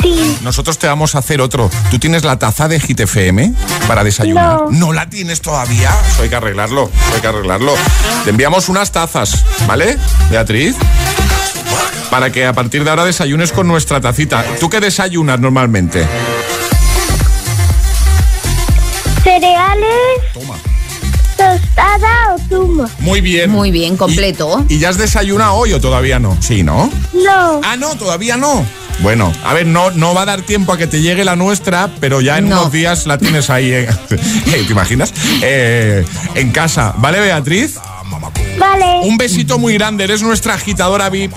Sí. 0.00 0.38
Nosotros 0.42 0.78
te 0.78 0.86
vamos 0.86 1.16
a 1.16 1.18
hacer 1.18 1.40
otro. 1.40 1.68
¿Tú 1.90 1.98
tienes 1.98 2.22
la 2.22 2.38
taza 2.38 2.68
de 2.68 2.78
Hit 2.78 3.00
FM 3.00 3.52
para 3.88 4.04
desayunar? 4.04 4.70
No. 4.70 4.92
la 4.92 5.10
tienes 5.10 5.40
todavía? 5.40 5.90
Eso 6.12 6.22
hay 6.22 6.28
que 6.28 6.36
arreglarlo, 6.36 6.84
eso 7.06 7.14
hay 7.16 7.20
que 7.20 7.26
arreglarlo. 7.26 7.74
Te 8.22 8.30
enviamos 8.30 8.68
unas 8.68 8.92
tazas, 8.92 9.44
¿vale, 9.66 9.98
Beatriz? 10.30 10.76
Para 12.10 12.30
que 12.30 12.46
a 12.46 12.52
partir 12.52 12.84
de 12.84 12.90
ahora 12.90 13.04
desayunes 13.04 13.52
con 13.52 13.66
nuestra 13.66 14.00
tacita. 14.00 14.44
¿Tú 14.60 14.68
qué 14.70 14.80
desayunas 14.80 15.40
normalmente? 15.40 16.06
Cereales, 19.22 20.32
Toma. 20.32 20.54
tostada 21.36 22.34
o 22.34 22.38
zumo. 22.48 22.88
Muy 23.00 23.20
bien. 23.20 23.50
Muy 23.50 23.70
bien, 23.70 23.96
completo. 23.96 24.64
¿Y, 24.68 24.74
y 24.74 24.78
ya 24.78 24.90
has 24.90 24.98
desayunado 24.98 25.54
hoy 25.54 25.72
o 25.72 25.80
todavía 25.80 26.18
no? 26.18 26.36
Sí, 26.40 26.62
¿no? 26.62 26.90
No. 27.12 27.60
Ah, 27.64 27.76
no, 27.76 27.94
todavía 27.96 28.36
no. 28.36 28.64
Bueno, 29.00 29.30
a 29.44 29.52
ver, 29.52 29.66
no, 29.66 29.90
no 29.90 30.14
va 30.14 30.22
a 30.22 30.24
dar 30.26 30.40
tiempo 30.42 30.72
a 30.72 30.78
que 30.78 30.86
te 30.86 31.02
llegue 31.02 31.24
la 31.24 31.36
nuestra, 31.36 31.90
pero 32.00 32.22
ya 32.22 32.38
en 32.38 32.48
No. 32.48 32.60
unos 32.60 32.72
días 32.72 33.06
la 33.06 33.18
tienes 33.18 33.50
ahí, 33.50 33.70
en- 33.72 33.88
¿te 34.44 34.58
imaginas? 34.70 35.12
Eh, 35.42 36.02
en 36.34 36.50
casa, 36.50 36.94
¿vale, 36.96 37.20
Beatriz? 37.20 37.74
Vale. 38.70 39.00
Un 39.02 39.16
besito 39.16 39.58
muy 39.58 39.74
grande, 39.74 40.04
eres 40.04 40.22
nuestra 40.22 40.54
agitadora 40.54 41.08
VIP 41.08 41.32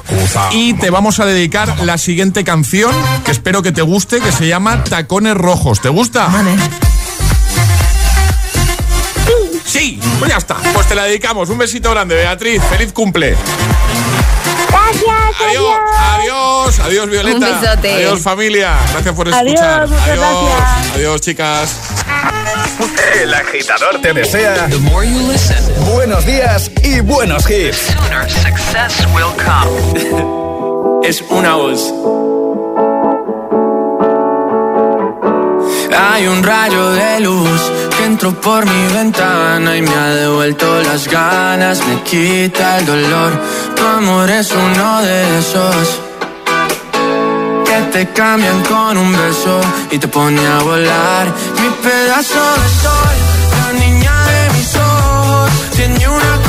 y 0.52 0.74
te 0.74 0.90
vamos 0.90 1.20
a 1.20 1.26
dedicar 1.26 1.80
la 1.82 1.98
siguiente 1.98 2.44
canción 2.44 2.92
que 3.24 3.32
espero 3.32 3.62
que 3.62 3.72
te 3.72 3.82
guste, 3.82 4.20
que 4.20 4.32
se 4.32 4.48
llama 4.48 4.84
Tacones 4.84 5.36
Rojos. 5.36 5.80
¿Te 5.82 5.90
gusta? 5.90 6.30
Sí, 9.66 10.00
pues 10.18 10.32
ya 10.32 10.38
está. 10.38 10.56
Pues 10.74 10.88
te 10.88 10.96
la 10.96 11.04
dedicamos. 11.04 11.50
Un 11.50 11.60
besito 11.60 11.92
grande, 11.92 12.16
Beatriz. 12.16 12.62
Feliz 12.70 12.92
cumple. 12.92 13.36
Gracias. 14.70 15.16
Adiós, 15.48 15.80
adiós, 16.20 16.80
adiós 16.80 17.10
Violeta. 17.10 17.38
Un 17.38 17.62
besote. 17.62 17.94
Adiós 17.94 18.20
familia. 18.22 18.78
Gracias 18.92 19.14
por 19.16 19.28
Adiós, 19.28 19.46
escuchar. 19.46 19.88
muchas 19.88 20.08
adiós, 20.08 20.18
gracias. 20.20 20.96
adiós 20.96 21.22
chicas. 21.22 21.76
El 23.22 23.34
agitador 23.34 24.02
te 24.02 24.14
desea 24.14 24.70
buenos 25.94 26.26
días 26.26 26.72
y 26.84 27.02
buenos 27.02 27.50
hits. 27.50 27.96
es 31.04 31.22
una 31.30 31.56
voz. 31.56 31.94
Hay 35.98 36.28
un 36.28 36.44
rayo 36.44 36.92
de 36.92 37.20
luz 37.22 37.62
que 37.98 38.06
entró 38.06 38.32
por 38.40 38.66
mi 38.66 38.94
ventana 38.94 39.76
y 39.76 39.82
me 39.82 39.94
ha 39.94 40.08
devuelto 40.10 40.82
las 40.84 41.08
ganas, 41.08 41.86
me 41.88 42.02
quita 42.04 42.80
el 42.80 42.86
dolor. 42.86 43.32
Tu 43.76 43.86
amor 43.86 44.30
es 44.30 44.52
uno 44.52 45.02
de 45.02 45.40
esos 45.40 46.00
que 47.66 47.82
te 47.92 48.08
cambian 48.14 48.62
con 48.64 48.98
un 48.98 49.12
beso 49.12 49.62
y 49.92 49.98
te 49.98 50.08
pone 50.08 50.46
a 50.46 50.60
volar. 50.60 51.28
Pedazo 51.82 52.40
de 52.62 52.70
sol, 52.84 53.16
la 53.62 53.74
niña 53.80 54.14
de 54.26 54.54
mis 54.58 54.76
ojos, 54.76 55.52
tiene 55.76 56.08
una 56.08 56.49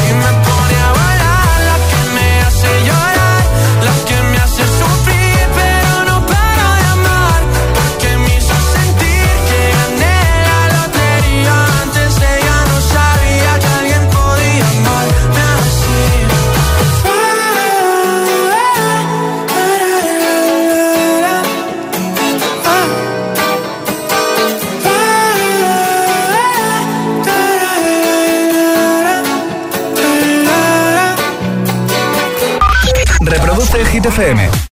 Hit 34.01 34.13
FM. 34.13 34.61